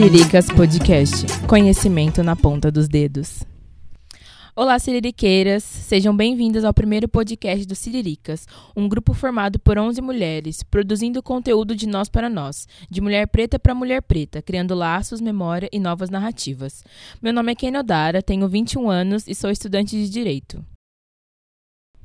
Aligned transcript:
Siriricas 0.00 0.46
Podcast 0.46 1.26
Conhecimento 1.46 2.22
na 2.22 2.34
ponta 2.34 2.72
dos 2.72 2.88
dedos. 2.88 3.44
Olá, 4.56 4.78
siririqueiras! 4.78 5.62
Sejam 5.62 6.16
bem-vindas 6.16 6.64
ao 6.64 6.72
primeiro 6.72 7.06
podcast 7.06 7.66
do 7.66 7.74
Siriricas, 7.74 8.46
um 8.74 8.88
grupo 8.88 9.12
formado 9.12 9.58
por 9.58 9.78
11 9.78 10.00
mulheres, 10.00 10.62
produzindo 10.62 11.22
conteúdo 11.22 11.76
de 11.76 11.86
nós 11.86 12.08
para 12.08 12.30
nós, 12.30 12.66
de 12.88 13.02
mulher 13.02 13.26
preta 13.26 13.58
para 13.58 13.74
mulher 13.74 14.00
preta, 14.00 14.40
criando 14.40 14.74
laços, 14.74 15.20
memória 15.20 15.68
e 15.70 15.78
novas 15.78 16.08
narrativas. 16.08 16.82
Meu 17.20 17.34
nome 17.34 17.52
é 17.52 17.54
Ken 17.54 17.76
Odara, 17.76 18.22
tenho 18.22 18.48
21 18.48 18.88
anos 18.88 19.28
e 19.28 19.34
sou 19.34 19.50
estudante 19.50 19.96
de 19.96 20.08
Direito. 20.08 20.64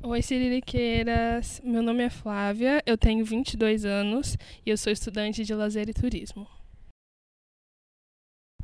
Oi, 0.02 0.20
Siririqueiras! 0.20 1.62
Meu 1.64 1.82
nome 1.82 2.04
é 2.04 2.10
Flávia, 2.10 2.82
eu 2.84 2.98
tenho 2.98 3.24
22 3.24 3.86
anos 3.86 4.36
e 4.66 4.68
eu 4.68 4.76
sou 4.76 4.92
estudante 4.92 5.46
de 5.46 5.54
lazer 5.54 5.88
e 5.88 5.94
turismo. 5.94 6.46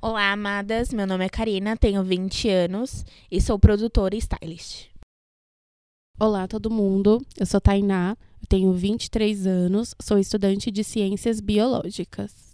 Olá, 0.05 0.33
amadas. 0.33 0.93
Meu 0.93 1.07
nome 1.07 1.25
é 1.25 1.29
Karina, 1.29 1.77
tenho 1.77 2.03
20 2.03 2.49
anos 2.49 3.07
e 3.31 3.41
sou 3.41 3.57
produtora 3.57 4.17
e 4.17 4.19
stylist. 4.19 4.89
Olá, 6.19 6.49
todo 6.49 6.69
mundo. 6.69 7.25
Eu 7.39 7.47
sou 7.47 7.61
Tainá, 7.61 8.17
eu 8.41 8.49
tenho 8.49 8.73
23 8.73 9.47
anos, 9.47 9.95
sou 10.03 10.19
estudante 10.19 10.73
de 10.73 10.83
ciências 10.83 11.39
biológicas. 11.39 12.51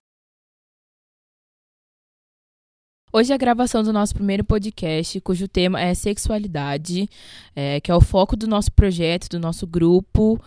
Hoje 3.10 3.32
é 3.32 3.34
a 3.34 3.38
gravação 3.38 3.82
do 3.82 3.94
nosso 3.94 4.14
primeiro 4.14 4.44
podcast, 4.44 5.18
cujo 5.22 5.48
tema 5.48 5.80
é 5.80 5.94
sexualidade, 5.94 7.08
é, 7.56 7.80
que 7.80 7.90
é 7.90 7.94
o 7.94 8.00
foco 8.02 8.36
do 8.36 8.46
nosso 8.46 8.70
projeto, 8.72 9.26
do 9.26 9.40
nosso 9.40 9.66
grupo. 9.66 10.38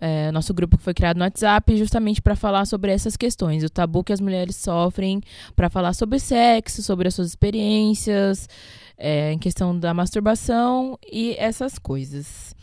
É, 0.00 0.30
nosso 0.30 0.54
grupo 0.54 0.78
que 0.78 0.84
foi 0.84 0.94
criado 0.94 1.16
no 1.16 1.24
WhatsApp 1.24 1.76
justamente 1.76 2.22
para 2.22 2.36
falar 2.36 2.64
sobre 2.66 2.92
essas 2.92 3.16
questões, 3.16 3.64
o 3.64 3.70
tabu 3.70 4.04
que 4.04 4.12
as 4.12 4.20
mulheres 4.20 4.54
sofrem, 4.54 5.20
para 5.56 5.68
falar 5.68 5.92
sobre 5.92 6.20
sexo, 6.20 6.82
sobre 6.82 7.08
as 7.08 7.14
suas 7.14 7.28
experiências, 7.28 8.48
é, 8.96 9.32
em 9.32 9.38
questão 9.38 9.76
da 9.76 9.92
masturbação 9.92 10.96
e 11.10 11.34
essas 11.38 11.78
coisas. 11.78 12.54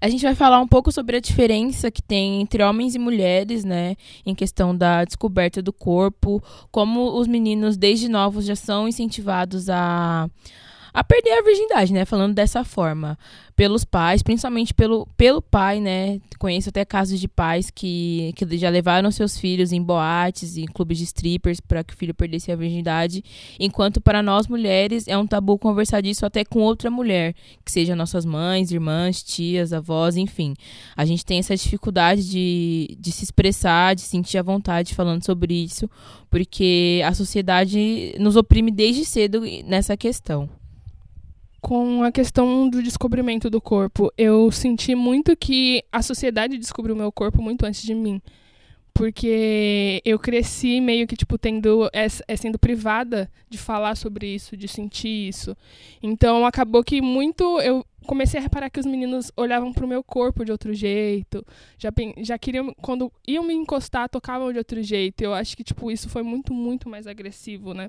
A 0.00 0.08
gente 0.08 0.22
vai 0.22 0.34
falar 0.34 0.60
um 0.60 0.66
pouco 0.66 0.90
sobre 0.90 1.18
a 1.18 1.20
diferença 1.20 1.90
que 1.90 2.00
tem 2.00 2.40
entre 2.40 2.62
homens 2.62 2.94
e 2.94 2.98
mulheres, 2.98 3.64
né, 3.64 3.96
em 4.24 4.34
questão 4.34 4.74
da 4.74 5.04
descoberta 5.04 5.60
do 5.60 5.72
corpo, 5.72 6.42
como 6.70 7.18
os 7.18 7.26
meninos 7.28 7.76
desde 7.76 8.08
novos 8.08 8.46
já 8.46 8.56
são 8.56 8.88
incentivados 8.88 9.68
a 9.68 10.26
a 10.92 11.04
perder 11.04 11.32
a 11.32 11.42
virgindade, 11.42 11.92
né? 11.92 12.04
Falando 12.04 12.34
dessa 12.34 12.64
forma. 12.64 13.18
Pelos 13.54 13.84
pais, 13.84 14.22
principalmente 14.22 14.72
pelo, 14.72 15.06
pelo 15.16 15.42
pai, 15.42 15.80
né? 15.80 16.18
Conheço 16.38 16.70
até 16.70 16.84
casos 16.84 17.20
de 17.20 17.28
pais 17.28 17.70
que, 17.70 18.32
que 18.34 18.56
já 18.56 18.70
levaram 18.70 19.10
seus 19.10 19.38
filhos 19.38 19.70
em 19.70 19.82
boates, 19.82 20.56
em 20.56 20.64
clubes 20.64 20.98
de 20.98 21.04
strippers, 21.04 21.60
para 21.60 21.84
que 21.84 21.92
o 21.92 21.96
filho 21.96 22.14
perdesse 22.14 22.50
a 22.50 22.56
virgindade. 22.56 23.22
Enquanto 23.58 24.00
para 24.00 24.22
nós 24.22 24.46
mulheres 24.48 25.06
é 25.06 25.16
um 25.16 25.26
tabu 25.26 25.58
conversar 25.58 26.00
disso 26.00 26.24
até 26.24 26.44
com 26.44 26.60
outra 26.60 26.90
mulher, 26.90 27.34
que 27.64 27.70
seja 27.70 27.94
nossas 27.94 28.24
mães, 28.24 28.72
irmãs, 28.72 29.22
tias, 29.22 29.72
avós, 29.72 30.16
enfim. 30.16 30.54
A 30.96 31.04
gente 31.04 31.24
tem 31.24 31.38
essa 31.38 31.54
dificuldade 31.54 32.28
de, 32.28 32.96
de 32.98 33.12
se 33.12 33.24
expressar, 33.24 33.94
de 33.94 34.02
sentir 34.02 34.38
a 34.38 34.42
vontade 34.42 34.94
falando 34.94 35.24
sobre 35.24 35.54
isso, 35.54 35.88
porque 36.30 37.02
a 37.04 37.12
sociedade 37.12 38.14
nos 38.18 38.36
oprime 38.36 38.70
desde 38.70 39.04
cedo 39.04 39.42
nessa 39.64 39.96
questão 39.96 40.48
com 41.60 42.02
a 42.02 42.10
questão 42.10 42.68
do 42.68 42.82
descobrimento 42.82 43.50
do 43.50 43.60
corpo, 43.60 44.12
eu 44.16 44.50
senti 44.50 44.94
muito 44.94 45.36
que 45.36 45.84
a 45.92 46.02
sociedade 46.02 46.58
descobriu 46.58 46.96
meu 46.96 47.12
corpo 47.12 47.42
muito 47.42 47.64
antes 47.66 47.82
de 47.82 47.94
mim. 47.94 48.20
Porque 48.92 50.02
eu 50.04 50.18
cresci 50.18 50.80
meio 50.80 51.06
que, 51.06 51.16
tipo, 51.16 51.38
tendo. 51.38 51.88
É, 51.92 52.06
é 52.26 52.36
sendo 52.36 52.58
privada 52.58 53.30
de 53.48 53.56
falar 53.56 53.94
sobre 53.94 54.26
isso, 54.26 54.56
de 54.56 54.66
sentir 54.66 55.28
isso. 55.28 55.56
Então 56.02 56.44
acabou 56.44 56.82
que 56.82 57.00
muito. 57.00 57.60
Eu 57.60 57.86
comecei 58.06 58.40
a 58.40 58.42
reparar 58.42 58.68
que 58.68 58.80
os 58.80 58.86
meninos 58.86 59.30
olhavam 59.36 59.72
pro 59.72 59.86
meu 59.86 60.02
corpo 60.02 60.44
de 60.44 60.50
outro 60.50 60.74
jeito. 60.74 61.46
Já, 61.78 61.90
já 62.18 62.36
queriam. 62.36 62.74
Quando 62.82 63.12
iam 63.26 63.44
me 63.44 63.54
encostar, 63.54 64.08
tocavam 64.08 64.52
de 64.52 64.58
outro 64.58 64.82
jeito. 64.82 65.22
Eu 65.22 65.32
acho 65.32 65.56
que, 65.56 65.64
tipo, 65.64 65.90
isso 65.90 66.08
foi 66.08 66.22
muito, 66.22 66.52
muito 66.52 66.88
mais 66.88 67.06
agressivo, 67.06 67.72
né? 67.72 67.88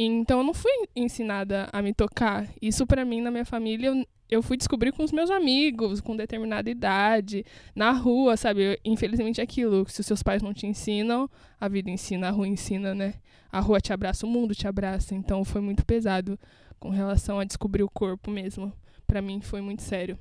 Então 0.00 0.38
eu 0.38 0.44
não 0.44 0.54
fui 0.54 0.70
ensinada 0.94 1.68
a 1.72 1.82
me 1.82 1.92
tocar. 1.92 2.48
Isso 2.62 2.86
para 2.86 3.04
mim 3.04 3.20
na 3.20 3.32
minha 3.32 3.44
família 3.44 3.92
eu, 4.30 4.40
fui 4.42 4.56
descobrir 4.56 4.92
com 4.92 5.02
os 5.02 5.10
meus 5.10 5.28
amigos, 5.28 6.00
com 6.00 6.14
determinada 6.14 6.70
idade, 6.70 7.44
na 7.74 7.90
rua, 7.90 8.36
sabe? 8.36 8.78
Infelizmente 8.84 9.40
é 9.40 9.44
aquilo, 9.44 9.88
se 9.88 10.00
os 10.00 10.06
seus 10.06 10.22
pais 10.22 10.40
não 10.40 10.54
te 10.54 10.68
ensinam, 10.68 11.28
a 11.58 11.66
vida 11.66 11.90
ensina, 11.90 12.28
a 12.28 12.30
rua 12.30 12.46
ensina, 12.46 12.94
né? 12.94 13.14
A 13.50 13.58
rua 13.58 13.80
te 13.80 13.92
abraça, 13.92 14.24
o 14.24 14.28
mundo 14.28 14.54
te 14.54 14.68
abraça. 14.68 15.16
Então 15.16 15.44
foi 15.44 15.60
muito 15.60 15.84
pesado 15.84 16.38
com 16.78 16.90
relação 16.90 17.40
a 17.40 17.44
descobrir 17.44 17.82
o 17.82 17.90
corpo 17.90 18.30
mesmo. 18.30 18.72
Para 19.04 19.20
mim 19.20 19.40
foi 19.40 19.60
muito 19.60 19.82
sério. 19.82 20.16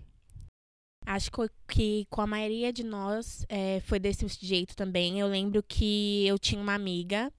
Acho 1.05 1.29
que 1.67 2.07
com 2.09 2.21
a 2.21 2.27
maioria 2.27 2.73
de 2.73 2.83
nós 2.83 3.45
é, 3.47 3.79
foi 3.81 3.99
desse 3.99 4.25
jeito 4.41 4.75
também. 4.75 5.19
Eu 5.19 5.27
lembro 5.27 5.61
que 5.61 6.25
eu 6.25 6.39
tinha 6.39 6.59
uma 6.59 6.73
amiga 6.73 7.31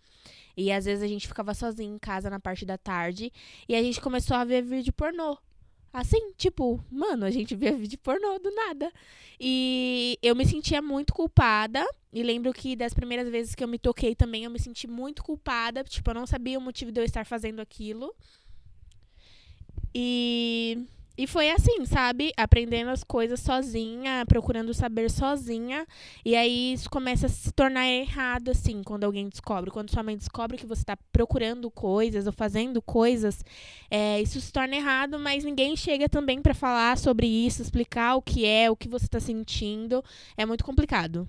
e 0.59 0.73
às 0.73 0.87
vezes 0.87 1.05
a 1.05 1.07
gente 1.07 1.29
ficava 1.29 1.55
sozinho 1.55 1.95
em 1.95 1.99
casa 1.99 2.29
na 2.29 2.41
parte 2.41 2.67
da 2.67 2.77
tarde 2.77 3.33
e 3.69 3.77
a 3.77 3.83
gente 3.83 4.01
começou 4.01 4.37
a 4.37 4.45
ver 4.45 4.61
vídeo 4.61 4.93
pornô. 4.93 5.39
Assim, 5.93 6.33
tipo, 6.37 6.85
mano, 6.91 7.25
a 7.25 7.31
gente 7.31 7.55
via 7.55 7.77
vídeo 7.77 7.97
pornô 7.99 8.41
do 8.41 8.51
nada. 8.51 8.93
E 9.39 10.19
eu 10.21 10.35
me 10.35 10.45
sentia 10.45 10.83
muito 10.83 11.15
culpada. 11.15 11.87
E 12.13 12.25
lembro 12.25 12.53
que 12.53 12.75
das 12.75 12.93
primeiras 12.93 13.29
vezes 13.29 13.55
que 13.55 13.63
eu 13.63 13.69
me 13.69 13.79
toquei 13.79 14.17
também, 14.17 14.43
eu 14.43 14.51
me 14.51 14.59
senti 14.59 14.89
muito 14.89 15.23
culpada. 15.23 15.85
Tipo, 15.85 16.11
eu 16.11 16.15
não 16.15 16.27
sabia 16.27 16.59
o 16.59 16.61
motivo 16.61 16.91
de 16.91 17.01
eu 17.01 17.05
estar 17.05 17.25
fazendo 17.25 17.61
aquilo. 17.61 18.13
E 19.95 20.87
e 21.19 21.27
foi 21.27 21.51
assim, 21.51 21.84
sabe? 21.84 22.33
Aprendendo 22.37 22.91
as 22.91 23.03
coisas 23.03 23.41
sozinha, 23.41 24.25
procurando 24.29 24.73
saber 24.73 25.11
sozinha. 25.11 25.84
E 26.25 26.37
aí 26.37 26.75
isso 26.75 26.89
começa 26.89 27.27
a 27.27 27.29
se 27.29 27.51
tornar 27.51 27.89
errado, 27.89 28.53
assim, 28.53 28.84
quando 28.84 29.03
alguém 29.03 29.29
descobre. 29.29 29.69
Quando 29.69 29.91
sua 29.91 30.05
mãe 30.05 30.17
descobre 30.17 30.56
que 30.56 30.65
você 30.65 30.83
está 30.83 30.97
procurando 31.11 31.69
coisas 31.73 32.29
ou 32.29 32.33
fazendo 32.33 32.81
coisas, 32.81 33.45
é, 33.91 34.23
isso 34.23 34.41
se 34.41 34.53
torna 34.53 34.77
errado, 34.77 35.19
mas 35.19 35.43
ninguém 35.43 35.75
chega 35.75 36.09
também 36.09 36.41
para 36.41 36.55
falar 36.55 36.97
sobre 36.97 37.27
isso, 37.27 37.62
explicar 37.62 38.15
o 38.15 38.23
que 38.23 38.47
é, 38.47 38.71
o 38.71 38.77
que 38.77 38.89
você 38.89 39.06
está 39.06 39.19
sentindo. 39.19 40.05
É 40.37 40.47
muito 40.47 40.65
complicado. 40.65 41.29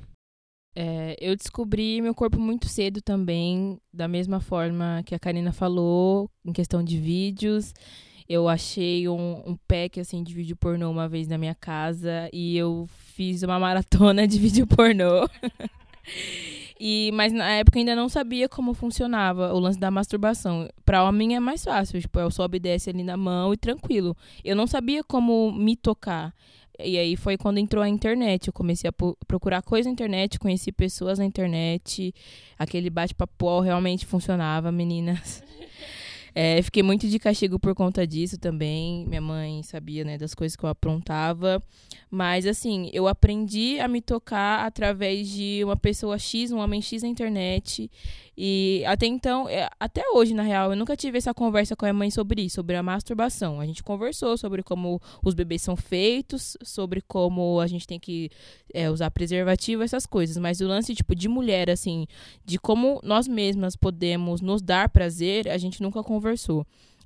É, 0.76 1.16
eu 1.20 1.36
descobri 1.36 2.00
meu 2.00 2.14
corpo 2.14 2.40
muito 2.40 2.68
cedo 2.68 3.02
também, 3.02 3.82
da 3.92 4.08
mesma 4.08 4.40
forma 4.40 5.02
que 5.04 5.16
a 5.16 5.20
Karina 5.20 5.52
falou, 5.52 6.30
em 6.46 6.54
questão 6.54 6.84
de 6.84 7.00
vídeos. 7.00 7.74
Eu 8.30 8.48
achei 8.48 9.10
um, 9.10 9.42
um 9.44 9.58
pack, 9.68 10.00
assim, 10.00 10.24
de 10.24 10.36
vídeo 10.36 10.56
pornô 10.56 10.92
uma 10.92 11.10
vez 11.10 11.28
na 11.28 11.36
minha 11.36 11.56
casa 11.56 12.30
e 12.32 12.56
eu 12.56 12.88
fiz 13.16 13.42
uma 13.42 13.60
maratona 13.60 14.28
de 14.28 14.38
vídeo 14.40 14.68
pornô. 14.68 15.28
E, 16.82 17.12
mas 17.14 17.34
na 17.34 17.52
época 17.52 17.78
ainda 17.78 17.94
não 17.94 18.08
sabia 18.08 18.48
como 18.48 18.74
funcionava 18.74 19.54
o 19.54 19.60
lance 19.60 19.78
da 19.78 19.92
masturbação. 19.92 20.70
Para 20.86 21.04
homem 21.04 21.36
é 21.36 21.40
mais 21.40 21.62
fácil, 21.66 22.00
tipo, 22.00 22.18
eu 22.18 22.32
só 22.32 22.46
obedece 22.46 22.90
ali 22.90 23.04
na 23.04 23.18
mão 23.18 23.54
e 23.54 23.58
tranquilo. 23.58 24.16
Eu 24.46 24.56
não 24.56 24.66
sabia 24.66 25.04
como 25.04 25.52
me 25.52 25.76
tocar. 25.76 26.34
E 26.80 26.98
aí 26.98 27.18
foi 27.18 27.38
quando 27.38 27.58
entrou 27.58 27.84
a 27.84 27.90
internet. 27.90 28.48
Eu 28.48 28.54
comecei 28.54 28.90
a 28.90 28.94
procurar 29.28 29.62
coisa 29.62 29.90
na 29.90 29.94
internet, 29.94 30.40
conheci 30.40 30.72
pessoas 30.72 31.20
na 31.20 31.26
internet. 31.26 32.14
Aquele 32.58 32.90
bate-papo 32.90 33.60
realmente 33.60 34.06
funcionava, 34.06 34.72
meninas. 34.72 35.44
É, 36.34 36.62
fiquei 36.62 36.84
muito 36.84 37.08
de 37.08 37.20
castigo 37.20 37.60
por 37.60 37.74
conta 37.74 38.06
disso 38.06 38.38
também. 38.38 39.06
Minha 39.08 39.22
mãe 39.22 39.64
sabia, 39.64 40.04
né, 40.04 40.18
das 40.18 40.34
coisas 40.34 40.56
que 40.56 40.64
eu 40.64 40.70
aprontava. 40.70 41.62
Mas, 42.10 42.46
assim, 42.46 42.90
eu 42.94 43.08
aprendi 43.08 43.80
a 43.80 43.88
me 43.88 44.02
tocar 44.02 44.66
através 44.66 45.30
de 45.30 45.62
uma 45.64 45.76
pessoa 45.76 46.18
X, 46.18 46.52
um 46.52 46.60
homem 46.60 46.82
X 46.82 47.04
na 47.04 47.10
internet. 47.10 47.90
E 48.42 48.84
até 48.86 49.06
então, 49.06 49.50
é, 49.50 49.70
até 49.78 50.02
hoje, 50.14 50.34
na 50.34 50.44
real, 50.44 50.72
eu 50.72 50.76
nunca 50.78 50.96
tive 50.96 51.18
essa 51.18 51.34
conversa 51.34 51.76
com 51.76 51.84
a 51.84 51.90
minha 51.90 52.00
mãe 52.00 52.10
sobre 52.10 52.42
isso, 52.42 52.56
sobre 52.56 52.78
a 52.78 52.82
masturbação. 52.82 53.60
A 53.60 53.66
gente 53.66 53.84
conversou 53.84 54.38
sobre 54.38 54.64
como 54.64 55.02
os 55.22 55.34
bebês 55.34 55.62
são 55.62 55.76
feitos, 55.76 56.56
sobre 56.64 57.02
como 57.02 57.60
a 57.60 57.68
gente 57.68 57.86
tem 57.86 58.00
que 58.00 58.30
é, 58.74 58.90
usar 58.90 59.12
preservativo, 59.12 59.84
essas 59.84 60.06
coisas. 60.06 60.38
Mas 60.38 60.62
o 60.62 60.68
lance, 60.68 60.96
tipo, 60.96 61.14
de 61.14 61.28
mulher, 61.28 61.70
assim, 61.70 62.08
de 62.46 62.58
como 62.58 63.02
nós 63.04 63.28
mesmas 63.28 63.76
podemos 63.76 64.40
nos 64.40 64.62
dar 64.62 64.88
prazer, 64.88 65.50
a 65.50 65.58
gente 65.58 65.82
nunca 65.82 66.02
conversou. 66.02 66.19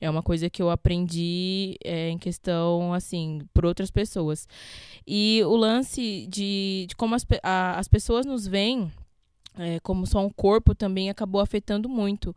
É 0.01 0.09
uma 0.09 0.21
coisa 0.21 0.49
que 0.49 0.61
eu 0.61 0.69
aprendi 0.69 1.77
é, 1.83 2.09
em 2.09 2.17
questão, 2.17 2.93
assim, 2.93 3.39
por 3.53 3.65
outras 3.65 3.89
pessoas. 3.89 4.47
E 5.07 5.41
o 5.45 5.55
lance 5.55 6.27
de, 6.27 6.85
de 6.89 6.95
como 6.97 7.15
as, 7.15 7.25
a, 7.41 7.79
as 7.79 7.87
pessoas 7.87 8.25
nos 8.25 8.45
veem 8.45 8.91
é, 9.57 9.79
como 9.79 10.05
só 10.05 10.19
um 10.19 10.29
corpo 10.29 10.75
também 10.75 11.09
acabou 11.09 11.39
afetando 11.39 11.87
muito. 11.87 12.35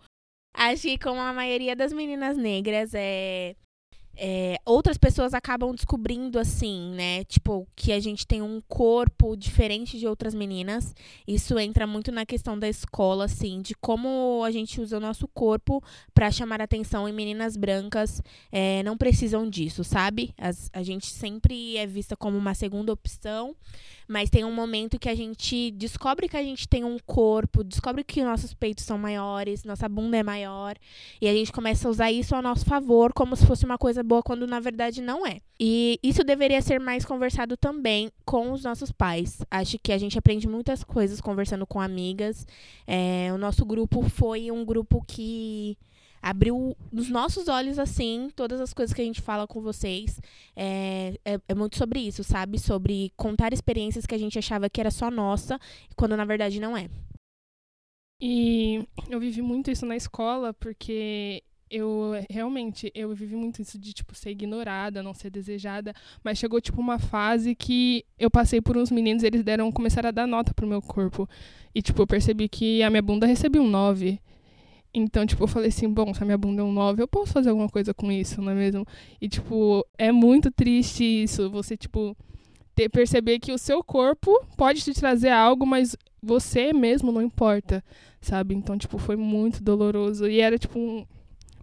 Acho 0.55 0.83
que 0.83 0.99
como 0.99 1.21
a 1.21 1.33
maioria 1.33 1.75
das 1.75 1.93
meninas 1.93 2.37
negras 2.37 2.93
é 2.95 3.57
é, 4.17 4.59
outras 4.65 4.97
pessoas 4.97 5.35
acabam 5.35 5.75
descobrindo 5.75 6.39
assim, 6.39 6.91
né? 6.93 7.25
Tipo, 7.25 7.67
que 7.77 7.93
a 7.93 8.01
gente 8.01 8.27
tem 8.27 8.41
um 8.41 8.63
corpo 8.67 9.37
diferente 9.37 9.99
de 9.99 10.07
outras 10.07 10.35
meninas. 10.35 10.95
Isso 11.27 11.59
entra 11.59 11.87
muito 11.87 12.11
na 12.11 12.25
questão 12.25 12.59
da 12.59 12.69
escola, 12.69 13.27
assim, 13.27 13.61
de 13.61 13.75
como 13.75 14.43
a 14.45 14.51
gente 14.51 14.81
usa 14.81 14.97
o 14.97 15.01
nosso 15.01 15.29
corpo 15.29 15.83
para 16.15 16.31
chamar 16.31 16.63
atenção. 16.63 17.09
E 17.09 17.13
meninas 17.13 17.57
brancas 17.57 18.23
é, 18.51 18.83
não 18.83 18.97
precisam 18.97 19.49
disso, 19.49 19.85
sabe? 19.85 20.35
As, 20.39 20.71
a 20.73 20.83
gente 20.83 21.07
sempre 21.07 21.77
é 21.77 21.87
vista 21.87 22.17
como 22.17 22.39
uma 22.39 22.55
segunda 22.55 22.93
opção. 22.93 23.55
Mas 24.09 24.31
tem 24.31 24.45
um 24.45 24.53
momento 24.53 25.01
que 25.01 25.09
a 25.09 25.15
gente 25.15 25.73
descobre 25.73 26.29
que 26.29 26.37
a 26.37 26.43
gente 26.43 26.69
tem 26.69 26.85
um 26.85 26.97
corpo, 27.05 27.65
descobre 27.65 28.05
que 28.05 28.23
nossos 28.23 28.55
peitos 28.55 28.85
são 28.85 28.97
maiores, 28.97 29.65
nossa 29.65 29.89
bunda 29.89 30.17
é 30.17 30.23
maior. 30.23 30.77
E 31.21 31.29
a 31.29 31.33
gente 31.33 31.51
começa 31.51 31.89
a 31.89 31.91
usar 31.91 32.13
isso 32.13 32.35
ao 32.35 32.41
nosso 32.41 32.65
favor, 32.65 33.13
como 33.13 33.35
se 33.35 33.45
fosse 33.45 33.65
uma 33.65 33.77
coisa 33.77 34.05
boa, 34.07 34.23
quando 34.23 34.47
na 34.47 34.61
verdade 34.61 35.03
não 35.03 35.27
é. 35.27 35.41
E 35.59 35.99
isso 36.03 36.25
deveria 36.25 36.63
ser 36.63 36.79
mais 36.79 37.05
conversado 37.05 37.57
também 37.57 38.11
com 38.25 38.53
os 38.53 38.63
nossos 38.63 38.93
pais. 38.93 39.41
Acho 39.51 39.79
que 39.79 39.93
a 39.93 39.99
gente 39.99 40.19
aprende 40.19 40.49
muitas 40.49 40.85
coisas 40.85 41.21
conversando 41.21 41.67
com 41.67 41.81
amigas. 41.81 42.47
É, 42.87 43.31
o 43.35 43.39
nosso 43.39 43.65
grupo 43.65 44.09
foi 44.09 44.51
um 44.51 44.65
grupo 44.65 45.05
que 45.07 45.77
abriu 46.23 46.77
nos 46.91 47.09
nossos 47.09 47.47
olhos, 47.47 47.79
assim, 47.79 48.31
todas 48.35 48.61
as 48.61 48.75
coisas 48.75 48.93
que 48.93 49.01
a 49.01 49.05
gente 49.05 49.21
fala 49.21 49.47
com 49.47 49.61
vocês. 49.61 50.21
É, 50.57 51.19
é, 51.25 51.39
é, 51.49 51.55
muito 51.55 51.77
sobre 51.77 52.01
isso, 52.01 52.25
sabe? 52.25 52.59
Sobre 52.59 53.13
contar 53.17 53.53
experiências 53.53 54.07
que 54.07 54.15
a 54.15 54.19
gente 54.19 54.39
achava 54.39 54.69
que 54.69 54.81
era 54.81 54.91
só 54.91 55.11
nossa, 55.11 55.59
quando 55.95 56.17
na 56.17 56.25
verdade 56.25 56.59
não 56.59 56.77
é. 56.77 56.89
E 58.21 58.87
eu 59.11 59.21
vivi 59.21 59.43
muito 59.43 59.71
isso 59.71 59.85
na 59.85 59.95
escola, 59.95 60.55
porque 60.55 61.43
eu 61.71 62.13
realmente 62.31 62.91
eu 62.95 63.15
vivi 63.15 63.37
muito 63.37 63.61
isso 63.61 63.79
de 63.79 63.93
tipo 63.93 64.15
ser 64.15 64.31
ignorada, 64.31 65.03
não 65.03 65.13
ser 65.13 65.31
desejada, 65.31 65.93
mas 66.23 66.39
chegou 66.39 66.61
tipo 66.61 66.81
uma 66.81 66.99
fase 66.99 67.55
que 67.55 68.05
eu 68.19 68.31
passei 68.31 68.61
por 68.61 68.77
uns 68.77 68.91
meninos, 68.91 69.23
eles 69.23 69.43
deram 69.43 69.71
começaram 69.73 70.09
a 70.09 70.13
dar 70.13 70.27
nota 70.27 70.55
pro 70.55 70.67
meu 70.67 70.81
corpo. 70.81 71.29
E 71.75 71.83
tipo, 71.83 72.01
eu 72.01 72.07
percebi 72.07 72.49
que 72.49 72.83
a 72.83 72.89
minha 72.89 73.03
bunda 73.03 73.27
recebia 73.27 73.61
um 73.61 73.69
9. 73.69 74.19
Então, 74.95 75.27
tipo, 75.27 75.45
eu 75.45 75.49
falei 75.49 75.69
assim, 75.69 75.93
bom, 75.93 76.15
se 76.15 76.23
a 76.23 76.25
minha 76.25 76.39
bunda 76.39 76.63
é 76.63 76.65
um 76.65 76.73
9, 76.73 77.03
eu 77.03 77.09
posso 77.09 77.31
fazer 77.31 77.51
alguma 77.51 77.69
coisa 77.69 77.93
com 77.93 78.11
isso, 78.11 78.41
não 78.41 78.53
é 78.53 78.55
mesmo? 78.55 78.87
E, 79.21 79.29
tipo, 79.29 79.87
é 79.99 80.11
muito 80.11 80.51
triste 80.51 81.05
isso, 81.05 81.51
você, 81.51 81.77
tipo, 81.77 82.17
ter, 82.75 82.89
perceber 82.89 83.39
que 83.39 83.53
o 83.53 83.59
seu 83.59 83.85
corpo 83.85 84.33
pode 84.57 84.81
te 84.83 84.95
trazer 84.95 85.29
algo, 85.29 85.67
mas 85.67 85.95
você 86.23 86.73
mesmo 86.73 87.13
não 87.13 87.21
importa, 87.21 87.85
sabe? 88.23 88.55
Então, 88.55 88.79
tipo, 88.79 88.97
foi 88.97 89.17
muito 89.17 89.63
doloroso. 89.63 90.27
E 90.27 90.41
era, 90.41 90.59
tipo, 90.59 90.79
um, 90.79 91.07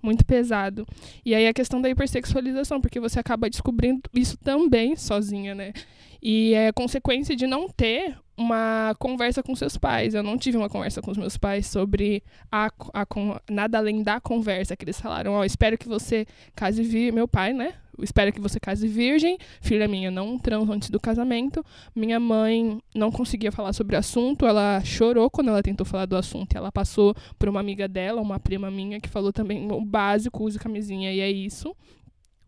muito 0.04 0.26
pesado. 0.26 0.86
E 1.26 1.34
aí 1.34 1.48
a 1.48 1.54
questão 1.54 1.82
da 1.82 1.90
hipersexualização, 1.90 2.82
porque 2.82 3.00
você 3.00 3.20
acaba 3.20 3.50
descobrindo 3.50 4.02
isso 4.14 4.38
também 4.38 4.96
sozinha, 4.96 5.56
né? 5.56 5.74
E 6.22 6.54
é 6.54 6.72
consequência 6.72 7.36
de 7.36 7.48
não 7.48 7.68
ter 7.70 8.16
uma 8.36 8.96
conversa 8.98 9.44
com 9.44 9.56
seus 9.56 9.78
pais. 9.78 10.14
Eu 10.14 10.24
não 10.24 10.38
tive 10.38 10.58
uma 10.58 10.70
conversa 10.70 11.02
com 11.02 11.12
os 11.12 11.18
meus 11.18 11.38
pais 11.38 11.68
sobre 11.68 12.24
a, 12.52 12.72
a, 12.94 13.06
nada 13.50 13.78
além 13.78 14.02
da 14.04 14.20
conversa 14.20 14.76
que 14.76 14.86
eles 14.86 15.00
falaram. 15.00 15.34
Ó, 15.34 15.40
oh, 15.40 15.44
espero 15.44 15.78
que 15.78 15.88
você 15.88 16.26
case 16.56 16.82
virgem. 16.84 17.12
Meu 17.12 17.28
pai, 17.28 17.54
né? 17.54 17.76
Espero 18.02 18.34
que 18.34 18.42
você 18.42 18.60
case 18.60 18.88
virgem. 18.88 19.38
Filha 19.62 19.88
minha 19.88 20.10
não 20.10 20.40
transa 20.40 20.74
antes 20.74 20.90
do 20.90 21.00
casamento. 21.00 21.64
Minha 21.96 22.20
mãe 22.20 22.80
não 22.96 23.12
conseguia 23.12 23.52
falar 23.52 23.74
sobre 23.74 23.96
o 23.96 24.00
assunto. 24.00 24.48
Ela 24.48 24.82
chorou 24.84 25.30
quando 25.30 25.50
ela 25.50 25.62
tentou 25.62 25.86
falar 25.86 26.06
do 26.06 26.18
assunto. 26.18 26.58
Ela 26.58 26.72
passou 26.72 27.16
por 27.38 27.48
uma 27.48 27.60
amiga 27.60 27.88
dela, 27.88 28.20
uma 28.20 28.40
prima 28.40 28.72
minha, 28.72 29.00
que 29.00 29.10
falou 29.10 29.32
também 29.32 29.72
o 29.72 29.82
básico, 29.82 30.44
use 30.44 30.58
camisinha 30.58 31.14
e 31.14 31.20
é 31.20 31.30
isso. 31.30 31.76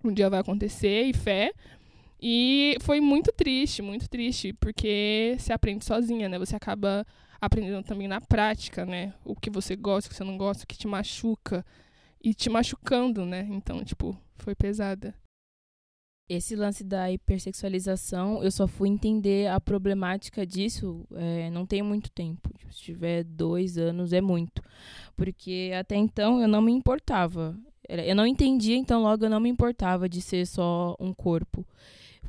Um 0.03 0.11
dia 0.11 0.29
vai 0.29 0.39
acontecer 0.39 1.03
e 1.03 1.13
fé. 1.13 1.51
E 2.27 2.75
foi 2.81 2.99
muito 2.99 3.31
triste, 3.31 3.83
muito 3.83 4.09
triste, 4.09 4.51
porque 4.53 5.35
você 5.37 5.53
aprende 5.53 5.85
sozinha, 5.85 6.27
né? 6.27 6.39
Você 6.39 6.55
acaba 6.55 7.05
aprendendo 7.39 7.83
também 7.83 8.07
na 8.07 8.19
prática, 8.19 8.83
né? 8.83 9.13
O 9.23 9.35
que 9.35 9.47
você 9.47 9.75
gosta, 9.75 10.07
o 10.07 10.09
que 10.09 10.17
você 10.17 10.23
não 10.23 10.35
gosta, 10.35 10.63
o 10.63 10.67
que 10.67 10.75
te 10.75 10.87
machuca. 10.87 11.63
E 12.19 12.33
te 12.33 12.49
machucando, 12.49 13.27
né? 13.27 13.47
Então, 13.51 13.83
tipo, 13.83 14.19
foi 14.37 14.55
pesada. 14.55 15.13
Esse 16.27 16.55
lance 16.55 16.83
da 16.83 17.11
hipersexualização, 17.11 18.41
eu 18.41 18.49
só 18.49 18.67
fui 18.67 18.89
entender 18.89 19.47
a 19.47 19.61
problemática 19.61 20.47
disso 20.47 21.05
é, 21.13 21.51
não 21.51 21.63
tem 21.63 21.83
muito 21.83 22.09
tempo. 22.09 22.49
Tipo, 22.57 22.73
se 22.73 22.81
tiver 22.81 23.23
dois 23.23 23.77
anos, 23.77 24.11
é 24.13 24.19
muito. 24.19 24.63
Porque 25.15 25.71
até 25.79 25.95
então 25.95 26.41
eu 26.41 26.47
não 26.47 26.63
me 26.63 26.71
importava. 26.71 27.55
Eu 27.87 28.15
não 28.15 28.25
entendia, 28.25 28.75
então 28.75 29.03
logo 29.03 29.23
eu 29.23 29.29
não 29.29 29.39
me 29.39 29.47
importava 29.47 30.09
de 30.09 30.19
ser 30.23 30.47
só 30.47 30.95
um 30.99 31.13
corpo 31.13 31.63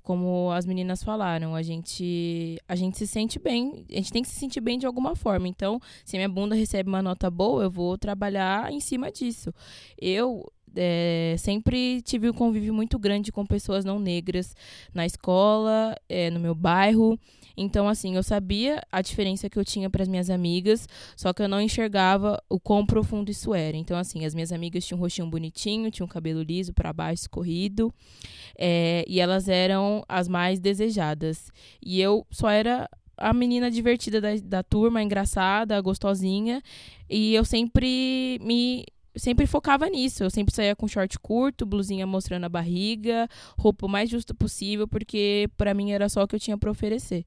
como 0.06 0.52
as 0.52 0.64
meninas 0.64 1.02
falaram, 1.02 1.56
a 1.56 1.62
gente 1.62 2.58
a 2.68 2.76
gente 2.76 2.96
se 2.96 3.08
sente 3.08 3.40
bem, 3.40 3.84
a 3.90 3.96
gente 3.96 4.12
tem 4.12 4.22
que 4.22 4.28
se 4.28 4.36
sentir 4.36 4.60
bem 4.60 4.78
de 4.78 4.86
alguma 4.86 5.16
forma. 5.16 5.48
Então, 5.48 5.80
se 6.04 6.16
minha 6.16 6.28
bunda 6.28 6.54
recebe 6.54 6.88
uma 6.88 7.02
nota 7.02 7.28
boa, 7.28 7.64
eu 7.64 7.70
vou 7.70 7.98
trabalhar 7.98 8.72
em 8.72 8.78
cima 8.78 9.10
disso. 9.10 9.52
Eu 10.00 10.48
é, 10.76 11.34
sempre 11.38 12.02
tive 12.02 12.30
um 12.30 12.32
convívio 12.32 12.72
muito 12.72 12.98
grande 12.98 13.32
com 13.32 13.44
pessoas 13.44 13.84
não 13.84 13.98
negras 13.98 14.54
na 14.94 15.06
escola, 15.06 15.96
é, 16.08 16.30
no 16.30 16.38
meu 16.38 16.54
bairro. 16.54 17.18
Então, 17.56 17.88
assim, 17.88 18.16
eu 18.16 18.22
sabia 18.22 18.82
a 18.92 19.00
diferença 19.00 19.48
que 19.48 19.58
eu 19.58 19.64
tinha 19.64 19.88
para 19.88 20.02
as 20.02 20.08
minhas 20.08 20.28
amigas, 20.28 20.86
só 21.16 21.32
que 21.32 21.42
eu 21.42 21.48
não 21.48 21.60
enxergava 21.60 22.38
o 22.50 22.60
quão 22.60 22.84
profundo 22.84 23.30
isso 23.30 23.54
era. 23.54 23.76
Então, 23.76 23.96
assim, 23.96 24.26
as 24.26 24.34
minhas 24.34 24.52
amigas 24.52 24.84
tinham 24.84 24.98
um 24.98 25.02
rostinho 25.02 25.28
bonitinho, 25.28 25.90
tinham 25.90 26.04
um 26.04 26.08
cabelo 26.08 26.42
liso 26.42 26.74
para 26.74 26.92
baixo, 26.92 27.22
escorrido, 27.22 27.92
é, 28.58 29.04
e 29.08 29.20
elas 29.20 29.48
eram 29.48 30.04
as 30.06 30.28
mais 30.28 30.60
desejadas. 30.60 31.50
E 31.82 31.98
eu 31.98 32.26
só 32.30 32.50
era 32.50 32.88
a 33.16 33.32
menina 33.32 33.70
divertida 33.70 34.20
da, 34.20 34.36
da 34.36 34.62
turma, 34.62 35.02
engraçada, 35.02 35.80
gostosinha, 35.80 36.62
e 37.08 37.34
eu 37.34 37.44
sempre 37.44 38.38
me 38.42 38.84
sempre 39.16 39.46
focava 39.46 39.88
nisso. 39.88 40.22
Eu 40.24 40.30
sempre 40.30 40.54
saía 40.54 40.76
com 40.76 40.86
short 40.88 41.18
curto, 41.18 41.66
blusinha 41.66 42.06
mostrando 42.06 42.44
a 42.44 42.48
barriga, 42.48 43.28
roupa 43.58 43.86
o 43.86 43.88
mais 43.88 44.08
justa 44.10 44.34
possível, 44.34 44.86
porque 44.86 45.48
para 45.56 45.74
mim 45.74 45.92
era 45.92 46.08
só 46.08 46.22
o 46.22 46.28
que 46.28 46.36
eu 46.36 46.40
tinha 46.40 46.58
para 46.58 46.70
oferecer. 46.70 47.24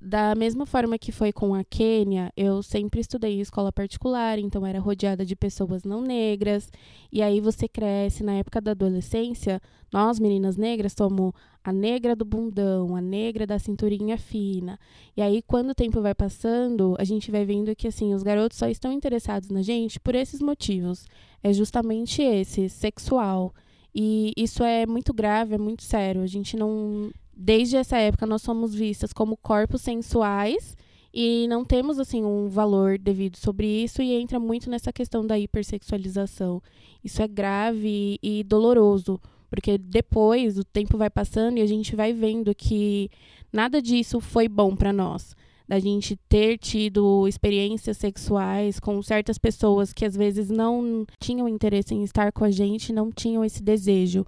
Da 0.00 0.34
mesma 0.34 0.66
forma 0.66 0.98
que 0.98 1.10
foi 1.10 1.32
com 1.32 1.54
a 1.54 1.64
Quênia, 1.64 2.30
eu 2.36 2.62
sempre 2.62 3.00
estudei 3.00 3.38
em 3.38 3.40
escola 3.40 3.72
particular, 3.72 4.38
então 4.38 4.66
era 4.66 4.78
rodeada 4.78 5.24
de 5.24 5.34
pessoas 5.34 5.84
não 5.84 6.02
negras. 6.02 6.70
E 7.10 7.22
aí 7.22 7.40
você 7.40 7.66
cresce 7.66 8.22
na 8.22 8.34
época 8.34 8.60
da 8.60 8.72
adolescência, 8.72 9.60
nós 9.90 10.20
meninas 10.20 10.56
negras 10.56 10.94
somos 10.96 11.32
a 11.64 11.72
negra 11.72 12.14
do 12.14 12.24
bundão, 12.24 12.94
a 12.94 13.00
negra 13.00 13.46
da 13.46 13.58
cinturinha 13.58 14.18
fina. 14.18 14.78
E 15.16 15.22
aí 15.22 15.42
quando 15.42 15.70
o 15.70 15.74
tempo 15.74 16.00
vai 16.02 16.14
passando, 16.14 16.94
a 16.98 17.04
gente 17.04 17.30
vai 17.30 17.44
vendo 17.46 17.74
que 17.74 17.88
assim, 17.88 18.14
os 18.14 18.22
garotos 18.22 18.58
só 18.58 18.68
estão 18.68 18.92
interessados 18.92 19.48
na 19.48 19.62
gente 19.62 19.98
por 19.98 20.14
esses 20.14 20.40
motivos. 20.40 21.06
É 21.42 21.52
justamente 21.52 22.22
esse, 22.22 22.68
sexual. 22.68 23.54
E 23.94 24.32
isso 24.36 24.62
é 24.62 24.84
muito 24.84 25.14
grave, 25.14 25.54
é 25.54 25.58
muito 25.58 25.82
sério. 25.82 26.20
A 26.20 26.26
gente 26.26 26.54
não 26.54 27.10
desde 27.36 27.76
essa 27.76 27.98
época 27.98 28.26
nós 28.26 28.40
somos 28.40 28.74
vistas 28.74 29.12
como 29.12 29.36
corpos 29.36 29.82
sensuais 29.82 30.74
e 31.12 31.46
não 31.48 31.64
temos 31.64 31.98
assim 31.98 32.24
um 32.24 32.48
valor 32.48 32.98
devido 32.98 33.36
sobre 33.36 33.66
isso 33.66 34.00
e 34.00 34.12
entra 34.14 34.40
muito 34.40 34.70
nessa 34.70 34.92
questão 34.92 35.26
da 35.26 35.38
hipersexualização. 35.38 36.62
Isso 37.04 37.22
é 37.22 37.28
grave 37.28 38.18
e 38.22 38.42
doloroso, 38.44 39.20
porque 39.48 39.78
depois 39.78 40.58
o 40.58 40.64
tempo 40.64 40.96
vai 40.96 41.10
passando 41.10 41.58
e 41.58 41.62
a 41.62 41.66
gente 41.66 41.94
vai 41.94 42.12
vendo 42.12 42.54
que 42.54 43.10
nada 43.52 43.80
disso 43.80 44.20
foi 44.20 44.48
bom 44.48 44.74
para 44.74 44.92
nós. 44.92 45.34
Da 45.68 45.80
gente 45.80 46.16
ter 46.28 46.58
tido 46.58 47.26
experiências 47.26 47.96
sexuais 47.96 48.78
com 48.78 49.02
certas 49.02 49.36
pessoas 49.36 49.92
que 49.92 50.04
às 50.04 50.14
vezes 50.14 50.48
não 50.48 51.04
tinham 51.18 51.48
interesse 51.48 51.92
em 51.92 52.04
estar 52.04 52.30
com 52.30 52.44
a 52.44 52.50
gente, 52.50 52.92
não 52.92 53.10
tinham 53.10 53.44
esse 53.44 53.62
desejo 53.62 54.24